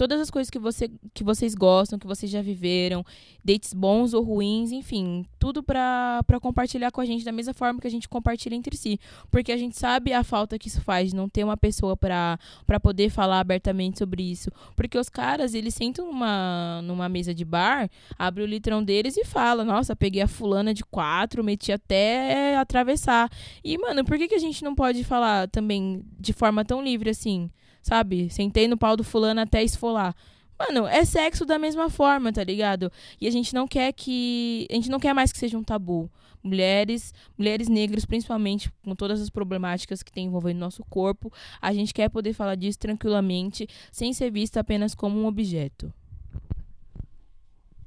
todas 0.00 0.18
as 0.18 0.30
coisas 0.30 0.48
que, 0.48 0.58
você, 0.58 0.90
que 1.12 1.22
vocês 1.22 1.54
gostam, 1.54 1.98
que 1.98 2.06
vocês 2.06 2.32
já 2.32 2.40
viveram, 2.40 3.04
dates 3.44 3.74
bons 3.74 4.14
ou 4.14 4.24
ruins, 4.24 4.72
enfim, 4.72 5.26
tudo 5.38 5.62
para 5.62 6.24
compartilhar 6.40 6.90
com 6.90 7.02
a 7.02 7.04
gente 7.04 7.22
da 7.22 7.30
mesma 7.30 7.52
forma 7.52 7.78
que 7.78 7.86
a 7.86 7.90
gente 7.90 8.08
compartilha 8.08 8.54
entre 8.54 8.78
si. 8.78 8.98
Porque 9.30 9.52
a 9.52 9.58
gente 9.58 9.76
sabe 9.76 10.14
a 10.14 10.24
falta 10.24 10.58
que 10.58 10.68
isso 10.68 10.80
faz 10.80 11.10
de 11.10 11.14
não 11.16 11.28
ter 11.28 11.44
uma 11.44 11.54
pessoa 11.54 11.98
para 11.98 12.38
poder 12.82 13.10
falar 13.10 13.40
abertamente 13.40 13.98
sobre 13.98 14.22
isso. 14.22 14.50
Porque 14.74 14.96
os 14.96 15.10
caras, 15.10 15.52
eles 15.52 15.74
sentam 15.74 16.06
numa, 16.06 16.80
numa 16.82 17.06
mesa 17.06 17.34
de 17.34 17.44
bar, 17.44 17.90
abre 18.18 18.42
o 18.42 18.46
litrão 18.46 18.82
deles 18.82 19.18
e 19.18 19.24
fala: 19.26 19.66
Nossa, 19.66 19.94
peguei 19.94 20.22
a 20.22 20.28
fulana 20.28 20.72
de 20.72 20.82
quatro, 20.82 21.44
meti 21.44 21.72
até 21.72 22.56
atravessar. 22.56 23.30
E, 23.62 23.76
mano, 23.76 24.02
por 24.02 24.16
que, 24.16 24.28
que 24.28 24.34
a 24.34 24.40
gente 24.40 24.64
não 24.64 24.74
pode 24.74 25.04
falar 25.04 25.46
também 25.48 26.02
de 26.18 26.32
forma 26.32 26.64
tão 26.64 26.82
livre 26.82 27.10
assim? 27.10 27.50
Sabe? 27.82 28.30
Sentei 28.30 28.68
no 28.68 28.76
pau 28.76 28.96
do 28.96 29.04
fulano 29.04 29.40
até 29.40 29.62
esfolar. 29.62 30.14
Mano, 30.58 30.86
é 30.86 31.04
sexo 31.06 31.46
da 31.46 31.58
mesma 31.58 31.88
forma, 31.88 32.30
tá 32.30 32.44
ligado? 32.44 32.92
E 33.18 33.26
a 33.26 33.30
gente 33.30 33.54
não 33.54 33.66
quer 33.66 33.92
que. 33.92 34.66
A 34.70 34.74
gente 34.74 34.90
não 34.90 35.00
quer 35.00 35.14
mais 35.14 35.32
que 35.32 35.38
seja 35.38 35.56
um 35.56 35.64
tabu. 35.64 36.10
Mulheres, 36.42 37.14
mulheres 37.36 37.68
negras, 37.68 38.04
principalmente, 38.04 38.70
com 38.82 38.94
todas 38.94 39.20
as 39.20 39.30
problemáticas 39.30 40.02
que 40.02 40.12
tem 40.12 40.26
envolvendo 40.26 40.58
nosso 40.58 40.82
corpo, 40.84 41.32
a 41.60 41.72
gente 41.72 41.92
quer 41.92 42.08
poder 42.08 42.32
falar 42.32 42.54
disso 42.54 42.78
tranquilamente, 42.78 43.66
sem 43.90 44.12
ser 44.12 44.30
vista 44.30 44.60
apenas 44.60 44.94
como 44.94 45.20
um 45.20 45.26
objeto. 45.26 45.92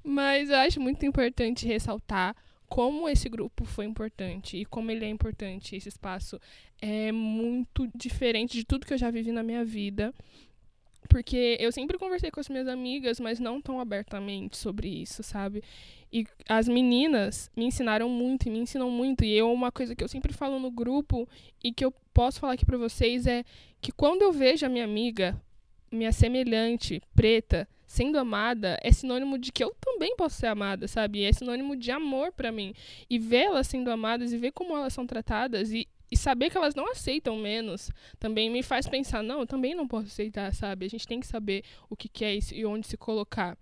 Mas 0.03 0.49
eu 0.49 0.58
acho 0.58 0.79
muito 0.82 1.06
importante 1.06 1.67
ressaltar 1.67 2.36
como 2.74 3.08
esse 3.08 3.30
grupo 3.30 3.66
foi 3.66 3.86
importante 3.86 4.58
e 4.58 4.66
como 4.66 4.90
ele 4.90 5.06
é 5.06 5.08
importante, 5.08 5.76
esse 5.76 5.90
espaço 5.90 6.40
é 6.82 7.12
muito 7.12 7.88
diferente 7.94 8.58
de 8.58 8.66
tudo 8.66 8.88
que 8.88 8.92
eu 8.92 8.98
já 8.98 9.12
vivi 9.12 9.32
na 9.32 9.44
minha 9.44 9.64
vida. 9.64 10.12
Porque 11.08 11.56
eu 11.60 11.72
sempre 11.72 12.00
conversei 12.00 12.32
com 12.32 12.40
as 12.40 12.50
minhas 12.50 12.68
amigas, 12.68 13.20
mas 13.20 13.40
não 13.40 13.62
tão 13.62 13.80
abertamente 13.80 14.58
sobre 14.58 14.88
isso, 14.88 15.22
sabe? 15.22 15.62
E 16.12 16.26
as 16.50 16.68
meninas 16.68 17.52
me 17.56 17.66
ensinaram 17.66 18.10
muito 18.10 18.48
e 18.48 18.50
me 18.50 18.58
ensinam 18.58 18.90
muito. 18.90 19.24
E 19.24 19.32
eu, 19.32 19.54
uma 19.54 19.72
coisa 19.72 19.96
que 19.96 20.04
eu 20.04 20.08
sempre 20.08 20.34
falo 20.34 20.58
no 20.58 20.72
grupo 20.72 21.30
e 21.64 21.72
que 21.72 21.86
eu 21.86 21.94
posso 22.12 22.40
falar 22.40 22.54
aqui 22.54 22.66
pra 22.66 22.80
vocês 22.80 23.28
é 23.28 23.44
que 23.80 23.92
quando 23.92 24.24
eu 24.24 24.32
vejo 24.32 24.66
a 24.66 24.70
minha 24.70 24.84
amiga, 24.84 25.40
minha 25.92 26.12
semelhante, 26.12 27.04
preta, 27.14 27.68
sendo 27.93 28.17
amada 28.17 28.79
é 28.82 28.91
sinônimo 28.91 29.38
de 29.38 29.51
que 29.51 29.63
eu 29.63 29.71
também 29.79 30.15
posso 30.15 30.38
ser 30.38 30.47
amada, 30.47 30.88
sabe? 30.88 31.23
É 31.23 31.32
sinônimo 31.32 31.75
de 31.75 31.91
amor 31.91 32.32
para 32.32 32.51
mim. 32.51 32.73
E 33.08 33.19
ver 33.19 33.43
elas 33.43 33.67
sendo 33.67 33.91
amadas 33.91 34.34
e 34.34 34.38
ver 34.38 34.51
como 34.51 34.75
elas 34.75 34.93
são 34.93 35.06
tratadas 35.06 35.71
e, 35.71 35.88
e 36.12 36.17
saber 36.17 36.49
que 36.49 36.58
elas 36.58 36.73
não 36.73 36.89
aceitam 36.89 37.38
menos 37.38 37.91
também 38.19 38.49
me 38.49 38.63
faz 38.63 38.88
pensar, 38.88 39.21
não, 39.21 39.41
eu 39.41 39.45
também 39.45 39.75
não 39.75 39.88
posso 39.88 40.08
aceitar, 40.08 40.51
sabe? 40.56 40.88
A 40.88 40.89
gente 40.89 41.08
tem 41.08 41.19
que 41.19 41.27
saber 41.27 41.63
o 41.88 41.95
que, 41.95 42.10
que 42.10 42.25
é 42.25 42.34
isso 42.36 42.56
e 42.56 42.65
onde 42.65 42.88
se 42.88 42.97
colocar. 42.97 43.56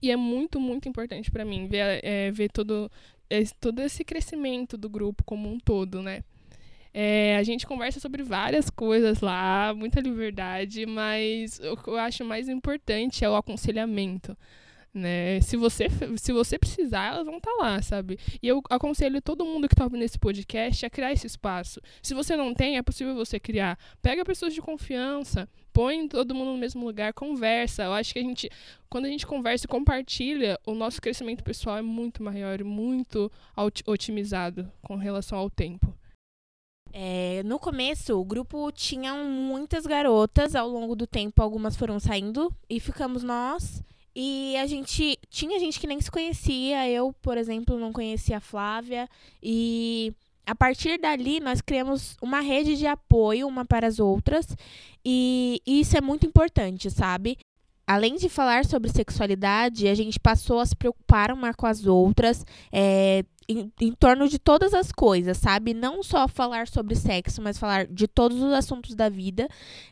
E 0.00 0.12
é 0.12 0.16
muito, 0.16 0.60
muito 0.60 0.88
importante 0.88 1.28
para 1.28 1.44
mim 1.44 1.66
ver, 1.66 2.04
é, 2.04 2.30
ver 2.30 2.52
todo, 2.52 2.88
é, 3.28 3.42
todo 3.60 3.80
esse 3.80 4.04
crescimento 4.04 4.78
do 4.78 4.88
grupo 4.88 5.24
como 5.24 5.50
um 5.50 5.58
todo, 5.58 6.00
né? 6.00 6.22
É, 6.92 7.36
a 7.36 7.42
gente 7.42 7.66
conversa 7.66 8.00
sobre 8.00 8.22
várias 8.22 8.68
coisas 8.68 9.20
lá, 9.20 9.72
muita 9.76 10.00
liberdade, 10.00 10.86
mas 10.86 11.60
o 11.60 11.76
que 11.76 11.88
eu 11.88 11.96
acho 11.96 12.24
mais 12.24 12.48
importante 12.48 13.24
é 13.24 13.30
o 13.30 13.36
aconselhamento. 13.36 14.36
Né? 14.92 15.40
Se 15.40 15.56
você 15.56 15.86
se 16.18 16.32
você 16.32 16.58
precisar, 16.58 17.12
elas 17.12 17.24
vão 17.24 17.36
estar 17.36 17.52
tá 17.52 17.56
lá, 17.62 17.80
sabe? 17.82 18.18
E 18.42 18.48
eu 18.48 18.60
aconselho 18.68 19.22
todo 19.22 19.44
mundo 19.44 19.68
que 19.68 19.74
está 19.74 19.84
ouvindo 19.84 20.02
esse 20.02 20.18
podcast 20.18 20.84
a 20.84 20.90
criar 20.90 21.12
esse 21.12 21.28
espaço. 21.28 21.80
Se 22.02 22.12
você 22.12 22.36
não 22.36 22.52
tem, 22.52 22.76
é 22.76 22.82
possível 22.82 23.14
você 23.14 23.38
criar. 23.38 23.78
Pega 24.02 24.24
pessoas 24.24 24.52
de 24.52 24.60
confiança, 24.60 25.48
põe 25.72 26.08
todo 26.08 26.34
mundo 26.34 26.52
no 26.52 26.58
mesmo 26.58 26.84
lugar, 26.84 27.12
conversa. 27.12 27.84
Eu 27.84 27.92
acho 27.92 28.12
que 28.12 28.18
a 28.18 28.22
gente, 28.22 28.50
quando 28.88 29.04
a 29.04 29.08
gente 29.08 29.26
conversa 29.26 29.64
e 29.64 29.68
compartilha, 29.68 30.58
o 30.66 30.74
nosso 30.74 31.00
crescimento 31.00 31.44
pessoal 31.44 31.78
é 31.78 31.82
muito 31.82 32.20
maior 32.20 32.60
e 32.60 32.64
muito 32.64 33.30
otimizado 33.86 34.70
com 34.82 34.96
relação 34.96 35.38
ao 35.38 35.48
tempo. 35.48 35.94
É, 36.92 37.42
no 37.44 37.58
começo, 37.58 38.18
o 38.18 38.24
grupo 38.24 38.70
tinha 38.72 39.14
muitas 39.14 39.86
garotas. 39.86 40.54
Ao 40.54 40.68
longo 40.68 40.94
do 40.94 41.06
tempo, 41.06 41.42
algumas 41.42 41.76
foram 41.76 42.00
saindo 42.00 42.52
e 42.68 42.80
ficamos 42.80 43.22
nós. 43.22 43.82
E 44.14 44.56
a 44.56 44.66
gente 44.66 45.18
tinha 45.28 45.58
gente 45.58 45.78
que 45.78 45.86
nem 45.86 46.00
se 46.00 46.10
conhecia. 46.10 46.88
Eu, 46.88 47.14
por 47.22 47.38
exemplo, 47.38 47.78
não 47.78 47.92
conhecia 47.92 48.38
a 48.38 48.40
Flávia. 48.40 49.08
E 49.42 50.12
a 50.44 50.54
partir 50.54 50.98
dali, 50.98 51.38
nós 51.38 51.60
criamos 51.60 52.16
uma 52.20 52.40
rede 52.40 52.76
de 52.76 52.86
apoio 52.86 53.46
uma 53.46 53.64
para 53.64 53.86
as 53.86 54.00
outras. 54.00 54.56
E 55.04 55.62
isso 55.64 55.96
é 55.96 56.00
muito 56.00 56.26
importante, 56.26 56.90
sabe? 56.90 57.38
Além 57.90 58.14
de 58.14 58.28
falar 58.28 58.64
sobre 58.64 58.88
sexualidade, 58.88 59.88
a 59.88 59.94
gente 59.96 60.20
passou 60.20 60.60
a 60.60 60.66
se 60.66 60.76
preocupar 60.76 61.32
uma 61.32 61.52
com 61.52 61.66
as 61.66 61.86
outras, 61.86 62.46
é, 62.70 63.24
em, 63.48 63.72
em, 63.80 63.92
torno 63.92 64.28
de 64.28 64.38
todas 64.38 64.72
as 64.72 64.92
coisas, 64.92 65.36
sabe? 65.38 65.74
Não 65.74 66.00
só 66.00 66.28
falar 66.28 66.68
sobre 66.68 66.94
sexo, 66.94 67.42
mas 67.42 67.58
falar 67.58 67.88
de 67.88 68.06
todos 68.06 68.40
os 68.40 68.52
assuntos 68.52 68.94
da 68.94 69.08
vida, 69.08 69.48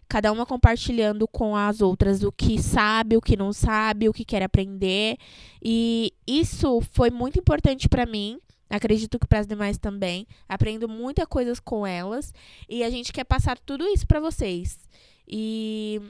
cada 0.09 0.31
uma 0.31 0.47
compartilhando 0.47 1.27
com 1.27 1.57
as 1.57 1.81
outras 1.81 2.23
o 2.23 2.31
que 2.31 2.63
sabe, 2.63 3.17
o 3.17 3.21
que 3.21 3.37
não 3.37 3.53
sabe, 3.53 4.09
o 4.09 4.13
que 4.13 4.25
quer 4.25 4.45
aprender. 4.45 5.17
E 5.61 6.13
isso 6.25 6.81
foi 6.93 7.11
muito 7.11 7.41
importante 7.41 7.89
para 7.89 8.07
mim. 8.07 8.39
Acredito 8.71 9.19
que 9.19 9.27
para 9.27 9.41
as 9.41 9.47
demais 9.49 9.77
também. 9.77 10.25
Aprendo 10.49 10.89
muitas 10.89 11.27
coisas 11.27 11.59
com 11.59 11.85
elas 11.85 12.33
e 12.69 12.85
a 12.85 12.91
gente 12.91 13.13
quer 13.13 13.25
passar 13.25 13.59
tudo 13.59 13.85
isso 13.89 14.07
para 14.07 14.21
vocês. 14.21 14.79
E 15.27 16.01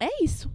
é 0.00 0.24
isso 0.24 0.50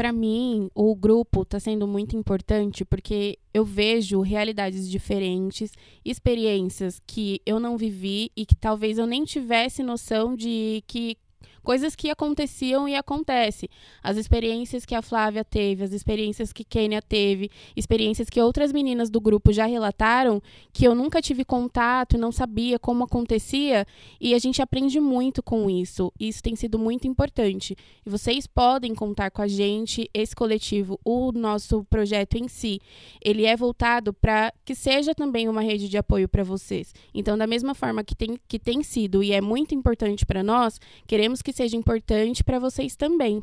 para 0.00 0.14
mim, 0.14 0.70
o 0.74 0.96
grupo 0.96 1.42
está 1.42 1.60
sendo 1.60 1.86
muito 1.86 2.16
importante 2.16 2.86
porque 2.86 3.38
eu 3.52 3.66
vejo 3.66 4.22
realidades 4.22 4.88
diferentes, 4.88 5.72
experiências 6.02 7.02
que 7.06 7.42
eu 7.44 7.60
não 7.60 7.76
vivi 7.76 8.32
e 8.34 8.46
que 8.46 8.56
talvez 8.56 8.96
eu 8.96 9.06
nem 9.06 9.26
tivesse 9.26 9.82
noção 9.82 10.34
de 10.34 10.82
que 10.86 11.18
coisas 11.62 11.94
que 11.94 12.10
aconteciam 12.10 12.88
e 12.88 12.94
acontecem. 12.94 13.68
As 14.02 14.16
experiências 14.16 14.84
que 14.84 14.94
a 14.94 15.02
Flávia 15.02 15.44
teve, 15.44 15.84
as 15.84 15.92
experiências 15.92 16.52
que 16.52 16.64
Kênia 16.64 17.02
teve, 17.02 17.50
experiências 17.76 18.28
que 18.28 18.40
outras 18.40 18.72
meninas 18.72 19.10
do 19.10 19.20
grupo 19.20 19.52
já 19.52 19.66
relataram, 19.66 20.42
que 20.72 20.86
eu 20.86 20.94
nunca 20.94 21.20
tive 21.20 21.44
contato, 21.44 22.18
não 22.18 22.32
sabia 22.32 22.78
como 22.78 23.04
acontecia, 23.04 23.86
e 24.20 24.34
a 24.34 24.38
gente 24.38 24.62
aprende 24.62 25.00
muito 25.00 25.42
com 25.42 25.68
isso. 25.68 26.12
Isso 26.18 26.42
tem 26.42 26.56
sido 26.56 26.78
muito 26.78 27.06
importante. 27.06 27.76
E 28.04 28.10
vocês 28.10 28.46
podem 28.46 28.94
contar 28.94 29.30
com 29.30 29.42
a 29.42 29.48
gente, 29.48 30.08
esse 30.12 30.34
coletivo, 30.34 30.98
o 31.04 31.32
nosso 31.32 31.84
projeto 31.84 32.36
em 32.36 32.48
si, 32.48 32.80
ele 33.22 33.44
é 33.44 33.56
voltado 33.56 34.12
para 34.12 34.52
que 34.64 34.74
seja 34.74 35.14
também 35.14 35.48
uma 35.48 35.62
rede 35.62 35.88
de 35.88 35.98
apoio 35.98 36.28
para 36.28 36.42
vocês. 36.42 36.94
Então, 37.14 37.36
da 37.36 37.46
mesma 37.46 37.74
forma 37.74 38.04
que 38.04 38.14
tem, 38.14 38.38
que 38.48 38.58
tem 38.58 38.82
sido 38.82 39.22
e 39.22 39.32
é 39.32 39.40
muito 39.40 39.74
importante 39.74 40.24
para 40.24 40.42
nós, 40.42 40.80
queremos 41.06 41.42
que 41.42 41.49
que 41.50 41.56
seja 41.56 41.76
importante 41.76 42.44
para 42.44 42.58
vocês 42.58 42.94
também. 42.94 43.42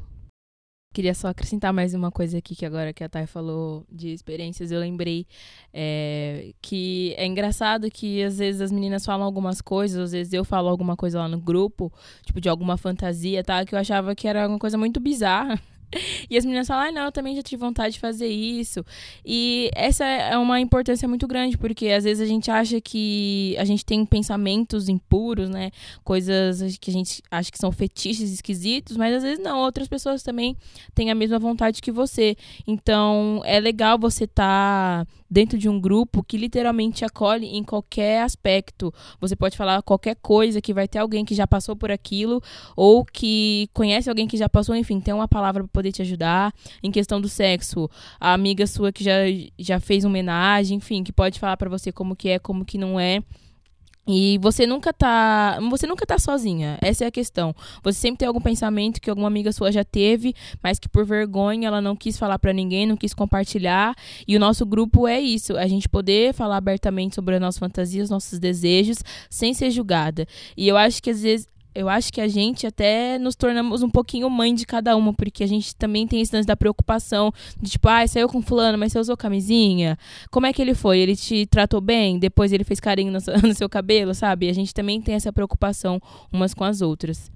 Queria 0.93 1.13
só 1.13 1.27
acrescentar 1.27 1.73
mais 1.73 1.93
uma 1.93 2.09
coisa 2.09 2.37
aqui, 2.37 2.55
que 2.55 2.65
agora 2.65 2.93
que 2.93 3.03
a 3.03 3.09
Thay 3.09 3.27
falou 3.27 3.85
de 3.91 4.13
experiências, 4.13 4.71
eu 4.71 4.79
lembrei 4.79 5.27
é, 5.73 6.53
que 6.61 7.13
é 7.17 7.25
engraçado 7.25 7.91
que 7.91 8.23
às 8.23 8.37
vezes 8.39 8.61
as 8.61 8.71
meninas 8.71 9.05
falam 9.05 9.25
algumas 9.25 9.61
coisas, 9.61 9.99
às 9.99 10.11
vezes 10.13 10.33
eu 10.33 10.45
falo 10.45 10.69
alguma 10.69 10.95
coisa 10.95 11.19
lá 11.19 11.27
no 11.27 11.39
grupo, 11.39 11.91
tipo, 12.25 12.39
de 12.39 12.49
alguma 12.49 12.77
fantasia, 12.77 13.43
tá? 13.43 13.63
Que 13.65 13.75
eu 13.75 13.79
achava 13.79 14.15
que 14.15 14.27
era 14.27 14.47
uma 14.47 14.57
coisa 14.57 14.77
muito 14.77 14.99
bizarra. 14.99 15.61
E 16.29 16.37
as 16.37 16.43
meninas 16.43 16.67
falam, 16.67 16.89
ah, 16.89 16.91
não, 16.91 17.05
eu 17.05 17.11
também 17.11 17.35
já 17.35 17.41
tive 17.41 17.59
vontade 17.59 17.93
de 17.93 17.99
fazer 17.99 18.27
isso. 18.27 18.83
E 19.25 19.69
essa 19.73 20.05
é 20.05 20.37
uma 20.37 20.59
importância 20.59 21.07
muito 21.07 21.27
grande, 21.27 21.57
porque 21.57 21.87
às 21.89 22.03
vezes 22.03 22.21
a 22.21 22.25
gente 22.25 22.51
acha 22.51 22.81
que 22.81 23.55
a 23.57 23.63
gente 23.63 23.85
tem 23.85 24.05
pensamentos 24.05 24.89
impuros, 24.89 25.49
né? 25.49 25.71
Coisas 26.03 26.77
que 26.77 26.89
a 26.89 26.93
gente 26.93 27.23
acha 27.31 27.51
que 27.51 27.57
são 27.57 27.71
fetiches 27.71 28.31
esquisitos, 28.31 28.97
mas 28.97 29.15
às 29.15 29.23
vezes 29.23 29.43
não. 29.43 29.59
Outras 29.59 29.87
pessoas 29.87 30.23
também 30.23 30.57
têm 30.93 31.09
a 31.09 31.15
mesma 31.15 31.39
vontade 31.39 31.81
que 31.81 31.91
você. 31.91 32.35
Então 32.65 33.41
é 33.45 33.59
legal 33.59 33.97
você 33.97 34.25
estar 34.25 35.05
tá 35.05 35.11
dentro 35.29 35.57
de 35.57 35.67
um 35.67 35.79
grupo 35.79 36.23
que 36.23 36.37
literalmente 36.37 37.03
acolhe 37.03 37.47
em 37.47 37.63
qualquer 37.63 38.21
aspecto. 38.21 38.93
Você 39.19 39.35
pode 39.35 39.57
falar 39.57 39.81
qualquer 39.81 40.15
coisa 40.15 40.61
que 40.61 40.73
vai 40.73 40.87
ter 40.87 40.99
alguém 40.99 41.25
que 41.25 41.35
já 41.35 41.45
passou 41.45 41.75
por 41.75 41.91
aquilo 41.91 42.41
ou 42.75 43.03
que 43.05 43.69
conhece 43.73 44.09
alguém 44.09 44.27
que 44.27 44.37
já 44.37 44.47
passou, 44.47 44.75
enfim, 44.75 44.99
tem 44.99 45.13
uma 45.13 45.27
palavra 45.27 45.67
poder 45.77 45.91
te 45.91 46.01
ajudar. 46.01 46.51
Em 46.81 46.89
questão 46.89 47.21
do 47.21 47.29
sexo, 47.29 47.87
a 48.19 48.33
amiga 48.33 48.65
sua 48.65 48.91
que 48.91 49.03
já, 49.03 49.17
já 49.59 49.79
fez 49.79 50.03
uma 50.03 50.09
homenagem, 50.09 50.77
enfim, 50.77 51.03
que 51.03 51.13
pode 51.13 51.39
falar 51.39 51.55
para 51.55 51.69
você 51.69 51.91
como 51.91 52.15
que 52.15 52.29
é, 52.29 52.39
como 52.39 52.65
que 52.65 52.79
não 52.79 52.99
é. 52.99 53.21
E 54.07 54.39
você 54.41 54.65
nunca 54.65 54.93
tá. 54.93 55.59
Você 55.69 55.85
nunca 55.85 56.05
tá 56.05 56.17
sozinha. 56.17 56.77
Essa 56.81 57.03
é 57.03 57.07
a 57.07 57.11
questão. 57.11 57.53
Você 57.83 57.99
sempre 57.99 58.19
tem 58.19 58.27
algum 58.27 58.39
pensamento 58.39 59.01
que 59.01 59.09
alguma 59.09 59.27
amiga 59.27 59.51
sua 59.51 59.69
já 59.69 59.83
teve, 59.83 60.33
mas 60.63 60.79
que 60.79 60.87
por 60.87 61.05
vergonha 61.05 61.67
ela 61.67 61.81
não 61.81 61.93
quis 61.93 62.17
falar 62.17 62.39
para 62.39 62.53
ninguém, 62.53 62.85
não 62.85 62.95
quis 62.95 63.13
compartilhar. 63.13 63.93
E 64.25 64.37
o 64.37 64.39
nosso 64.39 64.65
grupo 64.65 65.07
é 65.07 65.19
isso: 65.19 65.57
a 65.57 65.67
gente 65.67 65.89
poder 65.89 66.33
falar 66.33 66.55
abertamente 66.55 67.15
sobre 67.15 67.35
as 67.35 67.41
nossas 67.41 67.59
fantasias, 67.59 68.09
nossos 68.09 68.39
desejos, 68.39 68.99
sem 69.29 69.53
ser 69.53 69.71
julgada. 69.71 70.25
E 70.55 70.67
eu 70.67 70.77
acho 70.77 71.03
que 71.03 71.09
às 71.09 71.21
vezes 71.21 71.49
eu 71.77 71.87
acho 71.87 72.11
que 72.11 72.19
a 72.19 72.27
gente 72.27 72.65
até 72.65 73.19
nos 73.19 73.35
tornamos 73.35 73.83
um 73.83 73.89
pouquinho 73.89 74.27
mãe 74.31 74.55
de 74.55 74.65
cada 74.65 74.95
uma, 74.95 75.13
porque 75.13 75.43
a 75.43 75.47
gente 75.47 75.75
também 75.75 76.07
tem 76.07 76.19
esse 76.19 76.35
lance 76.35 76.47
da 76.47 76.55
preocupação 76.55 77.31
de 77.61 77.69
tipo, 77.69 77.87
ah, 77.87 78.05
saiu 78.07 78.27
com 78.27 78.41
fulano, 78.41 78.79
mas 78.79 78.91
você 78.91 78.99
usou 78.99 79.15
camisinha? 79.15 79.95
Como 80.31 80.47
é 80.47 80.53
que 80.53 80.59
ele 80.59 80.73
foi? 80.73 80.97
Ele 80.97 81.15
te 81.15 81.45
tratou 81.45 81.79
bem? 81.79 82.17
Depois 82.17 82.51
ele 82.51 82.63
fez 82.63 82.79
carinho 82.79 83.11
no 83.11 83.21
seu, 83.53 83.69
cabelo, 83.69 84.15
sabe? 84.15 84.49
A 84.49 84.53
gente 84.53 84.73
também 84.73 84.99
tem 84.99 85.13
essa 85.13 85.31
preocupação 85.31 86.01
umas 86.33 86.51
com 86.51 86.63
as 86.63 86.81
outras. 86.81 87.29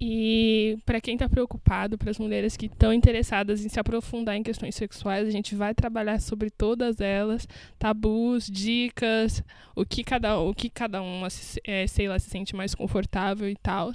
E 0.00 0.41
para 0.84 1.00
quem 1.00 1.14
está 1.14 1.28
preocupado, 1.28 1.96
para 1.98 2.10
as 2.10 2.18
mulheres 2.18 2.56
que 2.56 2.66
estão 2.66 2.92
interessadas 2.92 3.64
em 3.64 3.68
se 3.68 3.78
aprofundar 3.78 4.36
em 4.36 4.42
questões 4.42 4.74
sexuais, 4.74 5.26
a 5.26 5.30
gente 5.30 5.54
vai 5.54 5.74
trabalhar 5.74 6.20
sobre 6.20 6.50
todas 6.50 7.00
elas, 7.00 7.46
tabus, 7.78 8.46
dicas, 8.46 9.42
o 9.74 9.84
que 9.84 10.04
cada, 10.04 10.38
o 10.38 10.54
que 10.54 10.68
cada 10.68 11.02
uma, 11.02 11.28
é, 11.64 11.86
sei 11.86 12.08
lá, 12.08 12.18
se 12.18 12.30
sente 12.30 12.54
mais 12.54 12.74
confortável 12.74 13.48
e 13.48 13.56
tal. 13.56 13.92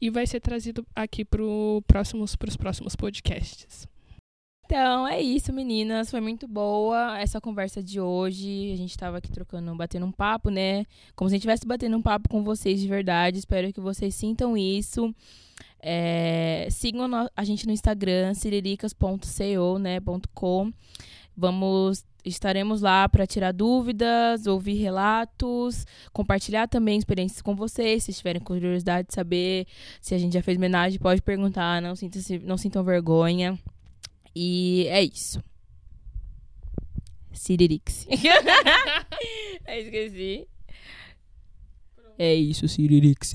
E 0.00 0.10
vai 0.10 0.26
ser 0.26 0.40
trazido 0.40 0.86
aqui 0.94 1.24
para 1.24 1.42
próximos, 1.86 2.36
os 2.48 2.56
próximos 2.56 2.96
podcasts. 2.96 3.88
Então 4.70 5.04
é 5.08 5.20
isso, 5.20 5.52
meninas. 5.52 6.12
Foi 6.12 6.20
muito 6.20 6.46
boa 6.46 7.18
essa 7.18 7.40
conversa 7.40 7.82
de 7.82 8.00
hoje. 8.00 8.70
A 8.72 8.76
gente 8.76 8.90
estava 8.90 9.18
aqui 9.18 9.28
trocando, 9.28 9.74
batendo 9.74 10.06
um 10.06 10.12
papo, 10.12 10.48
né? 10.48 10.86
Como 11.16 11.28
se 11.28 11.34
a 11.34 11.36
gente 11.36 11.40
estivesse 11.40 11.66
batendo 11.66 11.96
um 11.96 12.00
papo 12.00 12.28
com 12.28 12.44
vocês 12.44 12.80
de 12.80 12.86
verdade. 12.86 13.40
Espero 13.40 13.72
que 13.72 13.80
vocês 13.80 14.14
sintam 14.14 14.56
isso. 14.56 15.12
É, 15.82 16.68
sigam 16.70 17.08
a 17.34 17.44
gente 17.44 17.66
no 17.66 17.72
Instagram, 17.72 18.34
siriricas.co, 18.34 19.78
né, 19.78 19.98
.com. 20.34 20.72
Vamos 21.36 22.04
estaremos 22.24 22.80
lá 22.80 23.08
para 23.08 23.26
tirar 23.26 23.52
dúvidas, 23.52 24.46
ouvir 24.46 24.74
relatos, 24.74 25.86
compartilhar 26.12 26.68
também 26.68 26.98
experiências 26.98 27.40
com 27.40 27.54
vocês. 27.54 28.04
Se 28.04 28.12
tiverem 28.12 28.40
curiosidade 28.40 29.08
de 29.08 29.14
saber 29.14 29.66
se 30.00 30.14
a 30.14 30.18
gente 30.18 30.34
já 30.34 30.42
fez 30.42 30.56
homenagem, 30.56 30.98
pode 30.98 31.22
perguntar, 31.22 31.80
não 31.80 31.96
sintam, 31.96 32.20
não 32.42 32.56
sintam 32.56 32.84
vergonha. 32.84 33.58
E 34.34 34.86
é 34.88 35.02
isso. 35.02 35.42
Siririx. 37.32 38.06
Esqueci. 39.66 40.46
É 42.18 42.34
isso, 42.34 42.68
Siririx. 42.68 43.32